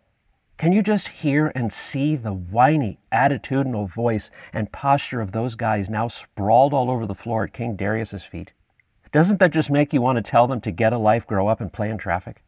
Can 0.59 0.73
you 0.73 0.83
just 0.83 1.07
hear 1.07 1.53
and 1.55 1.73
see 1.73 2.16
the 2.16 2.33
whiny, 2.33 2.99
attitudinal 3.12 3.88
voice 3.88 4.29
and 4.53 4.73
posture 4.73 5.21
of 5.21 5.31
those 5.31 5.55
guys 5.55 5.88
now 5.88 6.09
sprawled 6.09 6.75
all 6.75 6.90
over 6.90 7.07
the 7.07 7.14
floor 7.14 7.44
at 7.44 7.53
King 7.53 7.77
Darius's 7.77 8.25
feet? 8.25 8.53
Doesn't 9.12 9.38
that 9.38 9.53
just 9.53 9.71
make 9.71 9.92
you 9.92 10.03
want 10.03 10.16
to 10.16 10.31
tell 10.31 10.49
them 10.49 10.61
to 10.62 10.73
get 10.73 10.92
a 10.92 10.99
life, 10.99 11.29
grow 11.29 11.47
up, 11.47 11.61
and 11.61 11.73
play 11.73 11.88
in 11.88 11.97
traffic? 11.97 12.42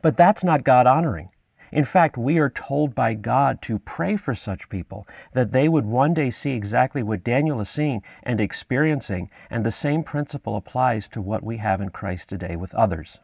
But 0.00 0.16
that's 0.16 0.42
not 0.42 0.64
God 0.64 0.86
honoring. 0.86 1.28
In 1.70 1.84
fact, 1.84 2.16
we 2.16 2.38
are 2.38 2.48
told 2.48 2.94
by 2.94 3.12
God 3.12 3.60
to 3.62 3.78
pray 3.78 4.16
for 4.16 4.34
such 4.34 4.70
people 4.70 5.06
that 5.34 5.52
they 5.52 5.68
would 5.68 5.84
one 5.84 6.14
day 6.14 6.30
see 6.30 6.52
exactly 6.52 7.02
what 7.02 7.22
Daniel 7.22 7.60
is 7.60 7.68
seeing 7.68 8.02
and 8.22 8.40
experiencing, 8.40 9.30
and 9.50 9.66
the 9.66 9.70
same 9.70 10.02
principle 10.02 10.56
applies 10.56 11.10
to 11.10 11.20
what 11.20 11.42
we 11.42 11.58
have 11.58 11.82
in 11.82 11.90
Christ 11.90 12.30
today 12.30 12.56
with 12.56 12.74
others. 12.74 13.18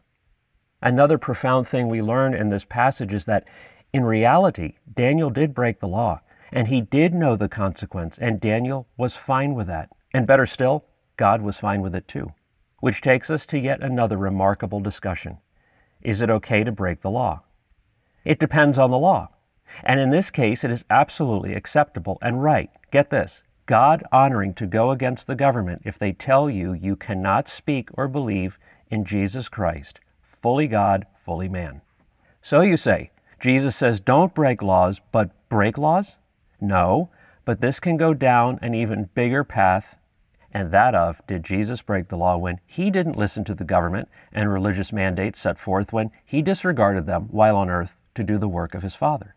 Another 0.79 1.17
profound 1.17 1.67
thing 1.67 1.87
we 1.87 2.01
learn 2.01 2.33
in 2.33 2.49
this 2.49 2.65
passage 2.65 3.13
is 3.13 3.25
that 3.25 3.47
in 3.93 4.05
reality, 4.05 4.75
Daniel 4.93 5.29
did 5.29 5.53
break 5.53 5.79
the 5.79 5.87
law, 5.87 6.21
and 6.51 6.67
he 6.67 6.81
did 6.81 7.13
know 7.13 7.35
the 7.35 7.49
consequence, 7.49 8.17
and 8.17 8.39
Daniel 8.39 8.87
was 8.97 9.17
fine 9.17 9.53
with 9.53 9.67
that. 9.67 9.89
And 10.13 10.27
better 10.27 10.45
still, 10.45 10.85
God 11.17 11.41
was 11.41 11.59
fine 11.59 11.81
with 11.81 11.95
it 11.95 12.07
too. 12.07 12.33
Which 12.79 13.01
takes 13.01 13.29
us 13.29 13.45
to 13.47 13.59
yet 13.59 13.83
another 13.83 14.17
remarkable 14.17 14.79
discussion. 14.79 15.37
Is 16.01 16.21
it 16.21 16.29
okay 16.29 16.63
to 16.63 16.71
break 16.71 17.01
the 17.01 17.11
law? 17.11 17.43
It 18.25 18.39
depends 18.39 18.77
on 18.77 18.91
the 18.91 18.97
law. 18.97 19.29
And 19.83 19.99
in 19.99 20.09
this 20.09 20.31
case, 20.31 20.63
it 20.63 20.71
is 20.71 20.85
absolutely 20.89 21.53
acceptable 21.53 22.17
and 22.21 22.43
right. 22.43 22.69
Get 22.91 23.09
this 23.09 23.43
God 23.65 24.03
honoring 24.11 24.53
to 24.55 24.65
go 24.65 24.91
against 24.91 25.27
the 25.27 25.35
government 25.35 25.83
if 25.85 25.97
they 25.97 26.11
tell 26.11 26.49
you 26.49 26.73
you 26.73 26.95
cannot 26.95 27.47
speak 27.47 27.89
or 27.93 28.07
believe 28.07 28.57
in 28.89 29.05
Jesus 29.05 29.47
Christ, 29.47 30.01
fully 30.21 30.67
God, 30.67 31.05
fully 31.15 31.47
man. 31.47 31.81
So 32.41 32.61
you 32.61 32.75
say, 32.75 33.10
Jesus 33.41 33.75
says, 33.75 33.99
don't 33.99 34.35
break 34.35 34.61
laws, 34.61 35.01
but 35.11 35.31
break 35.49 35.77
laws? 35.77 36.17
No, 36.61 37.09
but 37.43 37.59
this 37.59 37.79
can 37.79 37.97
go 37.97 38.13
down 38.13 38.59
an 38.61 38.75
even 38.75 39.09
bigger 39.15 39.43
path, 39.43 39.97
and 40.53 40.71
that 40.71 40.93
of 40.93 41.25
did 41.25 41.43
Jesus 41.43 41.81
break 41.81 42.09
the 42.09 42.17
law 42.17 42.37
when 42.37 42.59
he 42.67 42.91
didn't 42.91 43.17
listen 43.17 43.43
to 43.45 43.55
the 43.55 43.63
government 43.63 44.09
and 44.31 44.53
religious 44.53 44.93
mandates 44.93 45.39
set 45.39 45.57
forth 45.57 45.91
when 45.91 46.11
he 46.23 46.43
disregarded 46.43 47.07
them 47.07 47.29
while 47.31 47.57
on 47.57 47.69
earth 47.69 47.97
to 48.13 48.23
do 48.23 48.37
the 48.37 48.47
work 48.47 48.75
of 48.75 48.83
his 48.83 48.93
Father? 48.93 49.35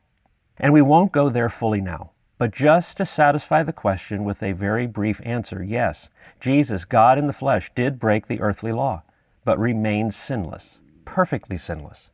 And 0.58 0.74
we 0.74 0.82
won't 0.82 1.10
go 1.10 1.30
there 1.30 1.48
fully 1.48 1.80
now. 1.80 2.10
But 2.36 2.52
just 2.52 2.98
to 2.98 3.06
satisfy 3.06 3.62
the 3.62 3.72
question 3.72 4.24
with 4.24 4.42
a 4.42 4.52
very 4.52 4.86
brief 4.86 5.22
answer, 5.24 5.62
yes, 5.62 6.10
Jesus, 6.40 6.84
God 6.84 7.16
in 7.16 7.24
the 7.24 7.32
flesh, 7.32 7.70
did 7.74 7.98
break 7.98 8.26
the 8.26 8.40
earthly 8.40 8.72
law, 8.72 9.02
but 9.46 9.58
remained 9.58 10.12
sinless, 10.12 10.80
perfectly 11.06 11.56
sinless. 11.56 12.10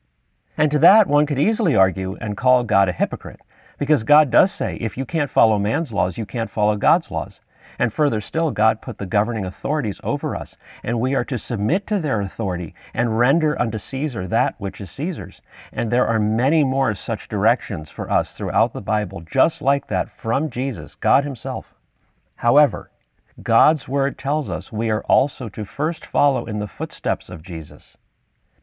And 0.57 0.71
to 0.71 0.79
that, 0.81 1.07
one 1.07 1.27
could 1.27 1.39
easily 1.39 1.77
argue 1.77 2.17
and 2.21 2.37
call 2.37 2.65
God 2.65 2.89
a 2.89 2.93
hypocrite, 2.93 3.41
because 3.79 4.05
God 4.05 4.31
does 4.31 4.53
say, 4.53 4.77
if 4.81 4.97
you 4.99 5.05
can't 5.05 5.31
follow 5.31 5.59
man's 5.59 5.93
laws, 5.93 6.19
you 6.19 6.27
can't 6.27 6.51
follow 6.51 6.77
God's 6.77 7.11
laws. 7.11 7.41
And 7.79 7.93
further 7.93 8.21
still, 8.21 8.51
God 8.51 8.83
put 8.83 8.99
the 8.99 9.07
governing 9.07 9.45
authorities 9.45 10.01
over 10.03 10.37
us, 10.37 10.57
and 10.83 11.01
we 11.01 11.15
are 11.15 11.25
to 11.25 11.39
submit 11.39 11.87
to 11.87 11.99
their 11.99 12.21
authority 12.21 12.75
and 12.93 13.19
render 13.19 13.59
unto 13.61 13.79
Caesar 13.79 14.27
that 14.27 14.55
which 14.59 14.81
is 14.81 14.91
Caesar's. 14.91 15.41
And 15.73 15.91
there 15.91 16.07
are 16.07 16.19
many 16.19 16.65
more 16.65 16.95
such 16.95 17.29
directions 17.29 17.89
for 17.89 18.11
us 18.11 18.37
throughout 18.37 18.73
the 18.73 18.83
Bible, 18.83 19.23
just 19.23 19.63
like 19.63 19.87
that 19.87 20.11
from 20.11 20.51
Jesus, 20.51 20.95
God 20.95 21.25
Himself. 21.25 21.75
However, 22.37 22.91
God's 23.43 23.89
Word 23.89 24.19
tells 24.19 24.51
us 24.51 24.73
we 24.73 24.91
are 24.91 25.05
also 25.05 25.49
to 25.49 25.65
first 25.65 26.05
follow 26.05 26.45
in 26.45 26.59
the 26.59 26.67
footsteps 26.67 27.31
of 27.31 27.41
Jesus 27.41 27.97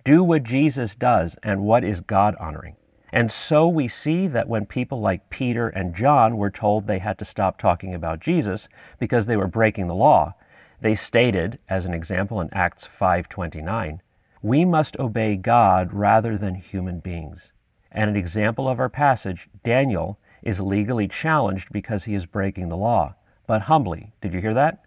do 0.08 0.24
what 0.24 0.43
Jesus 0.43 0.96
does 0.96 1.36
and 1.43 1.63
what 1.63 1.84
is 1.84 2.00
God 2.00 2.34
honoring. 2.39 2.78
And 3.12 3.30
so 3.30 3.67
we 3.67 3.89
see 3.89 4.26
that 4.28 4.48
when 4.48 4.65
people 4.65 5.02
like 5.02 5.30
Peter 5.30 5.67
and 5.67 5.93
John 5.93 6.38
were 6.38 6.50
told 6.50 6.88
they 6.88 7.00
had 7.00 7.17
to 7.17 7.26
stop 7.26 7.58
talking 7.58 7.93
about 7.93 8.22
Jesus 8.22 8.70
because 9.00 9.26
they 9.26 9.36
were 9.36 9.48
breaking 9.48 9.88
the 9.88 9.96
law, 9.96 10.34
they 10.80 10.96
stated 10.96 11.60
as 11.67 11.86
an 11.86 11.93
example 11.93 12.39
in 12.39 12.48
Acts 12.54 12.86
5:29, 12.86 14.02
"We 14.41 14.63
must 14.63 14.98
obey 14.98 15.36
God 15.36 15.91
rather 15.91 16.38
than 16.38 16.56
human 16.56 17.00
beings." 17.00 17.52
And 17.91 18.10
an 18.10 18.15
example 18.15 18.70
of 18.70 18.80
our 18.80 18.88
passage, 18.88 19.50
Daniel 19.62 20.17
is 20.41 20.62
legally 20.62 21.10
challenged 21.10 21.70
because 21.74 22.06
he 22.06 22.15
is 22.15 22.26
breaking 22.26 22.70
the 22.70 22.78
law, 22.78 23.15
but 23.46 23.63
humbly. 23.63 24.13
Did 24.22 24.34
you 24.34 24.39
hear 24.39 24.54
that? 24.54 24.80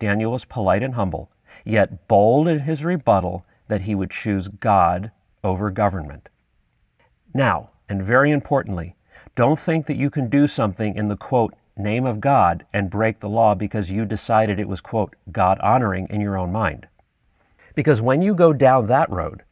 Daniel 0.00 0.32
was 0.32 0.44
polite 0.44 0.82
and 0.82 0.94
humble, 0.96 1.30
yet 1.64 2.08
bold 2.08 2.48
in 2.48 2.58
his 2.58 2.84
rebuttal 2.84 3.46
that 3.68 3.82
he 3.82 3.94
would 3.94 4.10
choose 4.10 4.48
God 4.48 5.10
over 5.42 5.70
government. 5.70 6.28
Now, 7.32 7.70
and 7.88 8.02
very 8.02 8.30
importantly, 8.30 8.96
don't 9.34 9.58
think 9.58 9.86
that 9.86 9.96
you 9.96 10.10
can 10.10 10.28
do 10.28 10.46
something 10.46 10.94
in 10.94 11.08
the 11.08 11.16
quote, 11.16 11.54
name 11.76 12.06
of 12.06 12.20
God 12.20 12.64
and 12.72 12.90
break 12.90 13.20
the 13.20 13.28
law 13.28 13.54
because 13.54 13.90
you 13.90 14.04
decided 14.04 14.58
it 14.58 14.68
was, 14.68 14.80
quote, 14.80 15.16
God 15.32 15.58
honoring 15.60 16.06
in 16.08 16.20
your 16.20 16.38
own 16.38 16.52
mind. 16.52 16.86
Because 17.74 18.00
when 18.00 18.22
you 18.22 18.34
go 18.34 18.52
down 18.52 18.86
that 18.86 19.10
road, 19.10 19.42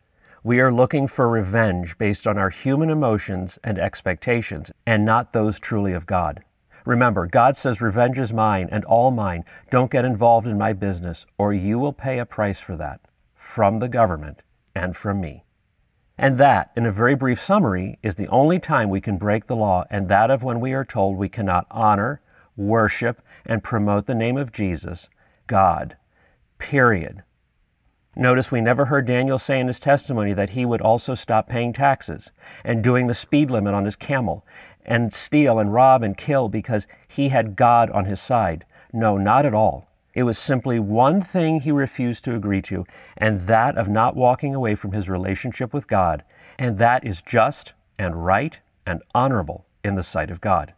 we 0.45 0.61
are 0.61 0.73
looking 0.73 1.09
for 1.09 1.29
revenge 1.29 1.99
based 1.99 2.27
on 2.27 2.39
our 2.39 2.51
human 2.51 2.91
emotions 2.91 3.59
and 3.65 3.79
expectations, 3.79 4.73
and 4.87 5.05
not 5.05 5.33
those 5.33 5.59
truly 5.59 5.93
of 5.93 6.07
God. 6.07 6.43
Remember, 6.85 7.27
God 7.27 7.57
says, 7.57 7.81
Revenge 7.81 8.19
is 8.19 8.33
mine 8.33 8.69
and 8.73 8.85
all 8.85 9.13
mine. 9.13 9.45
Don't 9.71 9.91
get 9.91 10.05
involved 10.05 10.49
in 10.49 10.59
my 10.59 10.73
business, 10.73 11.27
or 11.39 11.53
you 11.53 11.79
will 11.79 11.93
pay 11.93 12.19
a 12.19 12.27
price 12.27 12.59
for 12.59 12.77
that 12.77 13.01
from 13.43 13.81
the 13.81 13.89
government 13.89 14.41
and 14.73 14.97
from 14.97 15.21
me. 15.21 15.45
And 16.17 16.39
that, 16.39 16.71
in 16.77 16.87
a 16.87 16.93
very 16.93 17.17
brief 17.17 17.41
summary, 17.41 17.99
is 18.01 18.15
the 18.15 18.29
only 18.29 18.61
time 18.61 18.89
we 18.89 19.01
can 19.01 19.19
break 19.19 19.47
the 19.47 19.57
law, 19.57 19.85
and 19.91 20.09
that 20.09 20.31
of 20.31 20.45
when 20.45 20.61
we 20.61 20.73
are 20.73 20.85
told 20.85 21.17
we 21.17 21.29
cannot 21.29 21.67
honor, 21.69 22.23
worship, 22.57 23.21
and 23.45 23.65
promote 23.65 24.07
the 24.07 24.15
name 24.15 24.37
of 24.37 24.53
Jesus, 24.53 25.11
God. 25.49 25.97
Period. 26.59 27.25
Notice 28.15 28.53
we 28.53 28.61
never 28.61 28.85
heard 28.85 29.09
Daniel 29.09 29.39
say 29.39 29.59
in 29.59 29.67
his 29.67 29.81
testimony 29.81 30.33
that 30.35 30.51
he 30.51 30.65
would 30.65 30.81
also 30.81 31.15
stop 31.15 31.49
paying 31.49 31.73
taxes 31.73 32.31
and 32.65 32.85
doing 32.85 33.09
the 33.09 33.13
speed 33.13 33.51
limit 33.51 33.75
on 33.75 33.85
his 33.85 33.97
camel 33.97 34.47
and 34.85 35.13
steal 35.13 35.59
and 35.59 35.75
rob 35.75 36.05
and 36.05 36.17
kill 36.17 36.49
because 36.49 36.87
he 37.09 37.31
had 37.31 37.57
God 37.57 37.91
on 37.91 38.05
his 38.05 38.21
side. 38.21 38.65
No, 38.93 39.19
not 39.19 39.45
at 39.45 39.53
all. 39.55 39.89
It 40.15 40.25
was 40.25 40.39
simply 40.39 40.79
one 40.79 41.21
thing 41.21 41.61
he 41.61 41.73
refused 41.73 42.25
to 42.25 42.35
agree 42.35 42.63
to, 42.63 42.85
and 43.17 43.41
that 43.41 43.79
of 43.79 43.89
not 43.89 44.15
walking 44.15 44.55
away 44.55 44.75
from 44.75 44.93
his 44.93 45.09
relationship 45.09 45.73
with 45.73 45.89
God. 45.89 46.23
And 46.59 46.79
that 46.79 47.05
is 47.05 47.23
just 47.23 47.73
and 47.99 48.25
right 48.25 48.61
and 48.87 49.03
honorable 49.15 49.67
in 49.83 49.95
the 49.95 50.03
sight 50.03 50.31
of 50.31 50.41
God. 50.41 50.75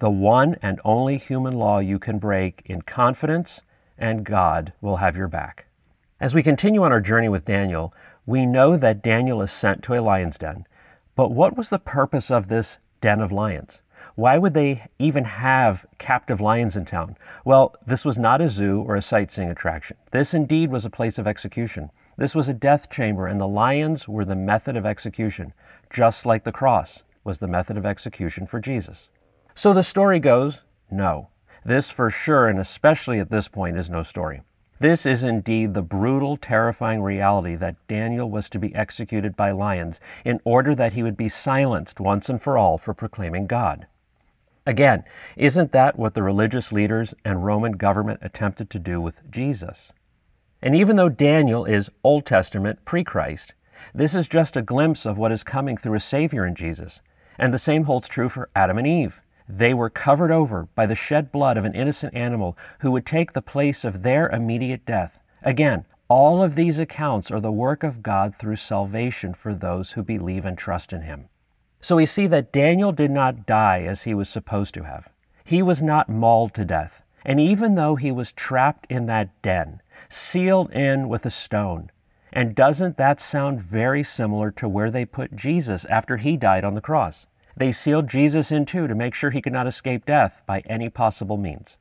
The 0.00 0.10
one 0.10 0.56
and 0.60 0.80
only 0.84 1.16
human 1.16 1.54
law 1.54 1.78
you 1.78 1.98
can 1.98 2.18
break 2.18 2.62
in 2.66 2.82
confidence, 2.82 3.62
and 3.96 4.24
God 4.24 4.72
will 4.80 4.96
have 4.96 5.16
your 5.16 5.28
back. 5.28 5.66
As 6.20 6.34
we 6.34 6.42
continue 6.42 6.82
on 6.82 6.92
our 6.92 7.00
journey 7.00 7.28
with 7.28 7.44
Daniel, 7.44 7.94
we 8.26 8.44
know 8.44 8.76
that 8.76 9.02
Daniel 9.02 9.40
is 9.40 9.52
sent 9.52 9.82
to 9.84 9.94
a 9.94 10.02
lion's 10.02 10.38
den. 10.38 10.66
But 11.14 11.30
what 11.30 11.56
was 11.56 11.70
the 11.70 11.78
purpose 11.78 12.30
of 12.30 12.48
this 12.48 12.78
den 13.00 13.20
of 13.20 13.32
lions? 13.32 13.80
Why 14.14 14.38
would 14.38 14.54
they 14.54 14.86
even 14.98 15.24
have 15.24 15.86
captive 15.98 16.40
lions 16.40 16.76
in 16.76 16.84
town? 16.84 17.16
Well, 17.44 17.74
this 17.86 18.04
was 18.04 18.18
not 18.18 18.40
a 18.40 18.48
zoo 18.48 18.82
or 18.82 18.94
a 18.96 19.02
sightseeing 19.02 19.50
attraction. 19.50 19.96
This 20.10 20.34
indeed 20.34 20.70
was 20.70 20.84
a 20.84 20.90
place 20.90 21.18
of 21.18 21.26
execution. 21.26 21.90
This 22.16 22.34
was 22.34 22.48
a 22.48 22.54
death 22.54 22.90
chamber, 22.90 23.26
and 23.26 23.40
the 23.40 23.48
lions 23.48 24.08
were 24.08 24.24
the 24.24 24.36
method 24.36 24.76
of 24.76 24.86
execution, 24.86 25.52
just 25.90 26.24
like 26.26 26.44
the 26.44 26.52
cross 26.52 27.02
was 27.24 27.38
the 27.38 27.48
method 27.48 27.76
of 27.76 27.86
execution 27.86 28.46
for 28.46 28.60
Jesus. 28.60 29.10
So 29.54 29.72
the 29.72 29.82
story 29.82 30.20
goes 30.20 30.62
no. 30.90 31.28
This 31.64 31.90
for 31.90 32.10
sure, 32.10 32.46
and 32.46 32.58
especially 32.58 33.18
at 33.18 33.30
this 33.30 33.48
point, 33.48 33.78
is 33.78 33.88
no 33.88 34.02
story. 34.02 34.42
This 34.80 35.06
is 35.06 35.24
indeed 35.24 35.72
the 35.72 35.82
brutal, 35.82 36.36
terrifying 36.36 37.02
reality 37.02 37.54
that 37.56 37.76
Daniel 37.88 38.28
was 38.28 38.48
to 38.50 38.58
be 38.58 38.74
executed 38.74 39.34
by 39.34 39.50
lions 39.50 39.98
in 40.24 40.40
order 40.44 40.74
that 40.74 40.92
he 40.92 41.02
would 41.02 41.16
be 41.16 41.28
silenced 41.28 42.00
once 42.00 42.28
and 42.28 42.42
for 42.42 42.58
all 42.58 42.76
for 42.76 42.92
proclaiming 42.92 43.46
God. 43.46 43.86
Again, 44.66 45.04
isn't 45.36 45.72
that 45.72 45.98
what 45.98 46.14
the 46.14 46.22
religious 46.22 46.72
leaders 46.72 47.14
and 47.24 47.44
Roman 47.44 47.72
government 47.72 48.20
attempted 48.22 48.70
to 48.70 48.78
do 48.78 49.00
with 49.00 49.30
Jesus? 49.30 49.92
And 50.62 50.74
even 50.74 50.96
though 50.96 51.10
Daniel 51.10 51.66
is 51.66 51.90
Old 52.02 52.24
Testament 52.24 52.84
pre 52.86 53.04
Christ, 53.04 53.52
this 53.92 54.14
is 54.14 54.28
just 54.28 54.56
a 54.56 54.62
glimpse 54.62 55.04
of 55.04 55.18
what 55.18 55.32
is 55.32 55.44
coming 55.44 55.76
through 55.76 55.96
a 55.96 56.00
Savior 56.00 56.46
in 56.46 56.54
Jesus. 56.54 57.02
And 57.38 57.52
the 57.52 57.58
same 57.58 57.84
holds 57.84 58.08
true 58.08 58.30
for 58.30 58.48
Adam 58.56 58.78
and 58.78 58.86
Eve. 58.86 59.20
They 59.46 59.74
were 59.74 59.90
covered 59.90 60.30
over 60.30 60.68
by 60.74 60.86
the 60.86 60.94
shed 60.94 61.30
blood 61.30 61.58
of 61.58 61.66
an 61.66 61.74
innocent 61.74 62.14
animal 62.14 62.56
who 62.80 62.90
would 62.92 63.04
take 63.04 63.32
the 63.32 63.42
place 63.42 63.84
of 63.84 64.02
their 64.02 64.30
immediate 64.30 64.86
death. 64.86 65.20
Again, 65.42 65.84
all 66.08 66.42
of 66.42 66.54
these 66.54 66.78
accounts 66.78 67.30
are 67.30 67.40
the 67.40 67.52
work 67.52 67.82
of 67.82 68.02
God 68.02 68.34
through 68.34 68.56
salvation 68.56 69.34
for 69.34 69.52
those 69.52 69.92
who 69.92 70.02
believe 70.02 70.46
and 70.46 70.56
trust 70.56 70.94
in 70.94 71.02
Him. 71.02 71.28
So 71.84 71.96
we 71.96 72.06
see 72.06 72.26
that 72.28 72.50
Daniel 72.50 72.92
did 72.92 73.10
not 73.10 73.44
die 73.44 73.82
as 73.82 74.04
he 74.04 74.14
was 74.14 74.26
supposed 74.26 74.72
to 74.72 74.84
have. 74.84 75.10
He 75.44 75.60
was 75.60 75.82
not 75.82 76.08
mauled 76.08 76.54
to 76.54 76.64
death. 76.64 77.02
And 77.26 77.38
even 77.38 77.74
though 77.74 77.96
he 77.96 78.10
was 78.10 78.32
trapped 78.32 78.86
in 78.90 79.04
that 79.04 79.42
den, 79.42 79.82
sealed 80.08 80.70
in 80.72 81.10
with 81.10 81.26
a 81.26 81.30
stone, 81.30 81.90
and 82.32 82.54
doesn't 82.54 82.96
that 82.96 83.20
sound 83.20 83.60
very 83.60 84.02
similar 84.02 84.50
to 84.52 84.66
where 84.66 84.90
they 84.90 85.04
put 85.04 85.36
Jesus 85.36 85.84
after 85.84 86.16
he 86.16 86.38
died 86.38 86.64
on 86.64 86.72
the 86.72 86.80
cross? 86.80 87.26
They 87.54 87.70
sealed 87.70 88.08
Jesus 88.08 88.50
in 88.50 88.64
too 88.64 88.86
to 88.88 88.94
make 88.94 89.12
sure 89.12 89.28
he 89.28 89.42
could 89.42 89.52
not 89.52 89.66
escape 89.66 90.06
death 90.06 90.40
by 90.46 90.60
any 90.60 90.88
possible 90.88 91.36
means. 91.36 91.76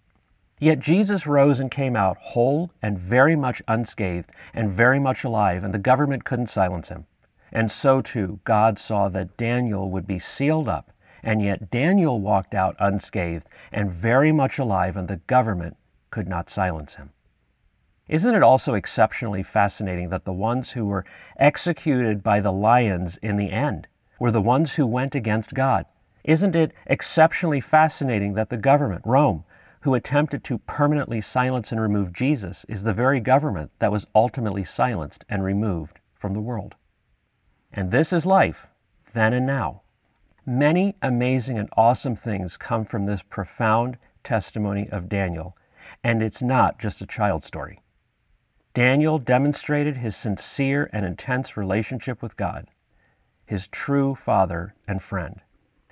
Yet 0.60 0.80
Jesus 0.80 1.26
rose 1.26 1.62
and 1.62 1.72
came 1.72 1.96
out 1.96 2.18
whole 2.20 2.72
and 2.82 3.00
very 3.00 3.38
much 3.38 3.62
unscathed 3.70 4.34
and 4.54 4.70
very 4.70 5.00
much 5.00 5.24
alive, 5.24 5.64
and 5.64 5.74
the 5.74 5.80
government 5.80 6.26
couldn't 6.26 6.48
silence 6.48 6.90
him. 6.90 7.06
And 7.54 7.72
so 7.72 8.02
too, 8.02 8.40
God 8.44 8.80
saw 8.80 9.10
that 9.10 9.38
Daniel 9.38 9.92
would 9.92 10.08
be 10.08 10.18
sealed 10.18 10.68
up, 10.68 10.92
and 11.22 11.40
yet 11.40 11.70
Daniel 11.70 12.20
walked 12.20 12.56
out 12.56 12.76
unscathed 12.80 13.48
and 13.72 13.92
very 13.92 14.32
much 14.32 14.58
alive, 14.58 14.98
and 14.98 15.08
the 15.08 15.18
government 15.28 15.78
could 16.10 16.28
not 16.28 16.50
silence 16.50 16.96
him. 16.96 17.12
Isn't 18.10 18.34
it 18.34 18.42
also 18.42 18.74
exceptionally 18.74 19.44
fascinating 19.44 20.10
that 20.10 20.26
the 20.26 20.34
ones 20.34 20.72
who 20.72 20.86
were 20.86 21.06
executed 21.38 22.24
by 22.24 22.40
the 22.40 22.52
lions 22.52 23.18
in 23.18 23.38
the 23.38 23.52
end 23.52 23.88
were 24.20 24.32
the 24.32 24.42
ones 24.42 24.74
who 24.74 24.88
went 24.88 25.14
against 25.14 25.54
God? 25.54 25.86
Isn't 26.24 26.56
it 26.56 26.74
exceptionally 26.88 27.62
fascinating 27.62 28.34
that 28.34 28.50
the 28.50 28.58
government, 28.58 29.04
Rome, 29.06 29.46
who 29.82 29.94
attempted 29.94 30.44
to 30.46 30.58
permanently 30.58 31.22
silence 31.22 31.72
and 31.72 31.80
remove 31.80 32.14
Jesus, 32.14 32.66
is 32.68 32.84
the 32.84 32.94
very 32.94 33.20
government 33.20 33.72
that 33.78 33.92
was 33.92 34.08
ultimately 34.16 34.64
silenced 34.64 35.24
and 35.30 35.44
removed 35.44 36.00
from 36.16 36.34
the 36.34 36.42
world? 36.42 36.76
And 37.74 37.92
this 37.92 38.14
is 38.14 38.26
life, 38.26 38.70
then 39.14 39.34
and 39.34 39.48
now. 39.48 39.82
Many 40.46 40.96
amazing 41.02 41.58
and 41.58 41.70
awesome 41.76 42.16
things 42.16 42.56
come 42.56 42.86
from 42.86 43.06
this 43.06 43.24
profound 43.24 43.98
testimony 44.24 44.88
of 44.90 45.10
Daniel, 45.10 45.58
and 46.04 46.22
it's 46.22 46.42
not 46.42 46.80
just 46.80 47.02
a 47.02 47.08
child 47.08 47.44
story. 47.44 47.80
Daniel 48.76 49.18
demonstrated 49.18 49.98
his 49.98 50.16
sincere 50.16 50.90
and 50.94 51.06
intense 51.06 51.58
relationship 51.58 52.22
with 52.22 52.38
God, 52.38 52.68
his 53.46 53.68
true 53.68 54.14
father 54.14 54.76
and 54.88 55.02
friend. 55.02 55.42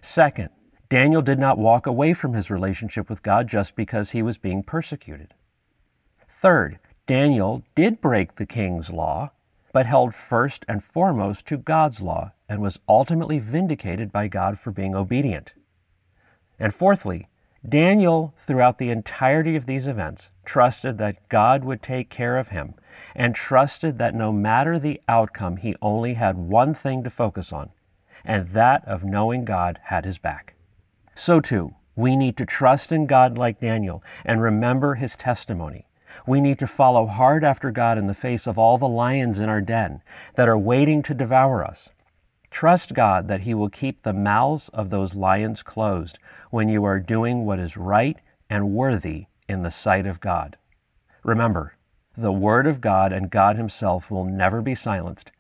Second, 0.02 0.50
Daniel 0.89 1.22
did 1.22 1.39
not 1.39 1.58
walk 1.58 1.88
away 1.88 2.13
from 2.13 2.34
his 2.34 2.52
relationship 2.52 3.10
with 3.10 3.24
God 3.24 3.48
just 3.48 3.76
because 3.76 4.12
he 4.12 4.22
was 4.22 4.38
being 4.38 4.62
persecuted. 4.62 5.34
Third, 6.28 6.80
Daniel 7.08 7.63
did 7.76 8.02
break 8.02 8.36
the 8.36 8.46
king's 8.46 8.91
law 8.91 9.32
but 9.73 9.86
held 9.86 10.13
first 10.13 10.65
and 10.67 10.84
foremost 10.84 11.45
to 11.47 11.57
God's 11.57 12.01
law 12.01 12.31
and 12.49 12.62
was 12.62 12.79
ultimately 12.88 13.39
vindicated 13.39 14.12
by 14.12 14.27
God 14.27 14.60
for 14.60 14.71
being 14.71 14.95
obedient. 14.95 15.53
And 16.60 16.73
fourthly, 16.73 17.27
Daniel, 17.67 18.34
throughout 18.38 18.77
the 18.79 18.89
entirety 18.89 19.55
of 19.55 19.65
these 19.65 19.88
events, 19.88 20.31
trusted 20.45 20.97
that 20.97 21.29
God 21.29 21.63
would 21.63 21.81
take 21.81 22.10
care 22.10 22.38
of 22.38 22.49
him 22.49 22.73
and 23.15 23.36
trusted 23.36 23.97
that 23.97 24.15
no 24.15 24.31
matter 24.31 24.79
the 24.79 24.99
outcome, 25.07 25.57
he 25.57 25.75
only 25.81 26.15
had 26.15 26.38
one 26.38 26.73
thing 26.73 27.03
to 27.03 27.10
focus 27.10 27.53
on, 27.53 27.69
and 28.25 28.49
that 28.49 28.86
of 28.88 29.05
knowing 29.05 29.45
God 29.45 29.79
had 29.86 30.05
his 30.05 30.17
back. 30.17 30.55
So, 31.15 31.39
too, 31.39 31.75
we 31.95 32.15
need 32.15 32.36
to 32.38 32.45
trust 32.45 32.91
in 32.91 33.05
God 33.05 33.38
like 33.38 33.60
Daniel 33.60 34.03
and 34.25 34.41
remember 34.41 34.95
his 34.95 35.15
testimony 35.15 35.86
we 36.26 36.41
need 36.41 36.60
to 36.60 36.67
follow 36.67 37.06
hard 37.06 37.43
after 37.43 37.71
God 37.71 37.97
in 37.97 38.06
the 38.06 38.13
face 38.13 38.47
of 38.47 38.58
all 38.58 38.78
the 38.78 38.88
lions 38.88 39.39
in 39.39 39.50
our 39.50 39.62
den 39.62 40.02
that 40.36 40.47
are 40.47 40.58
waiting 40.58 41.02
to 41.04 41.13
devour 41.13 41.63
us. 41.63 41.89
Trust 42.50 42.93
God 42.93 43.28
that 43.28 43.41
He 43.41 43.54
will 43.54 43.69
keep 43.69 44.02
the 44.02 44.13
mouths 44.13 44.69
of 44.69 44.89
those 44.89 45.15
lions 45.15 45.63
closed 45.63 46.19
when 46.50 46.67
you 46.67 46.84
are 46.84 47.00
doing 47.00 47.45
what 47.45 47.60
is 47.60 47.78
right 47.78 48.17
and 48.50 48.71
worthy 48.71 49.28
in 49.47 49.62
the 49.62 49.71
sight 49.71 50.06
of 50.06 50.19
God. 50.19 50.58
Remember, 51.24 51.76
the 52.17 52.32
Word 52.32 52.67
of 52.67 52.82
God 52.82 53.13
and 53.13 53.30
God 53.30 53.56
Himself 53.56 54.12
will 54.12 54.26
never 54.26 54.62
be 54.62 54.76
silenced, 54.76 55.32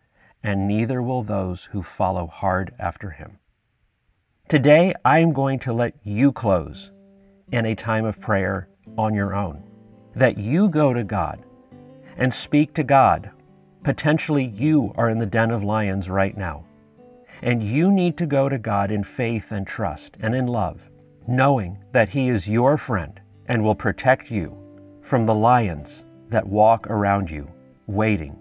and 0.41 0.67
neither 0.67 1.01
will 1.01 1.21
those 1.21 1.65
who 1.65 1.83
follow 1.83 2.27
hard 2.27 2.73
after 2.79 3.11
Him. 3.11 3.39
Today, 4.47 4.93
I 5.03 5.19
am 5.19 5.33
going 5.33 5.59
to 5.59 5.73
let 5.73 5.95
you 6.03 6.31
close 6.31 6.91
in 7.51 7.65
a 7.65 7.75
time 7.75 8.05
of 8.05 8.21
prayer 8.21 8.69
on 8.97 9.13
your 9.13 9.35
own 9.35 9.70
that 10.15 10.37
you 10.37 10.69
go 10.69 10.93
to 10.93 11.03
God 11.03 11.43
and 12.17 12.33
speak 12.33 12.73
to 12.73 12.83
God. 12.83 13.31
Potentially, 13.83 14.45
you 14.45 14.93
are 14.95 15.09
in 15.09 15.17
the 15.17 15.25
den 15.25 15.51
of 15.51 15.63
lions 15.63 16.09
right 16.09 16.37
now. 16.37 16.65
And 17.41 17.63
you 17.63 17.91
need 17.91 18.17
to 18.17 18.25
go 18.25 18.49
to 18.49 18.57
God 18.57 18.91
in 18.91 19.03
faith 19.03 19.51
and 19.51 19.65
trust 19.65 20.17
and 20.19 20.35
in 20.35 20.47
love, 20.47 20.89
knowing 21.27 21.83
that 21.91 22.09
He 22.09 22.27
is 22.29 22.47
your 22.47 22.77
friend 22.77 23.19
and 23.47 23.63
will 23.63 23.75
protect 23.75 24.29
you 24.29 24.55
from 25.01 25.25
the 25.25 25.33
lions 25.33 26.03
that 26.29 26.47
walk 26.47 26.87
around 26.87 27.29
you, 27.29 27.49
waiting 27.87 28.40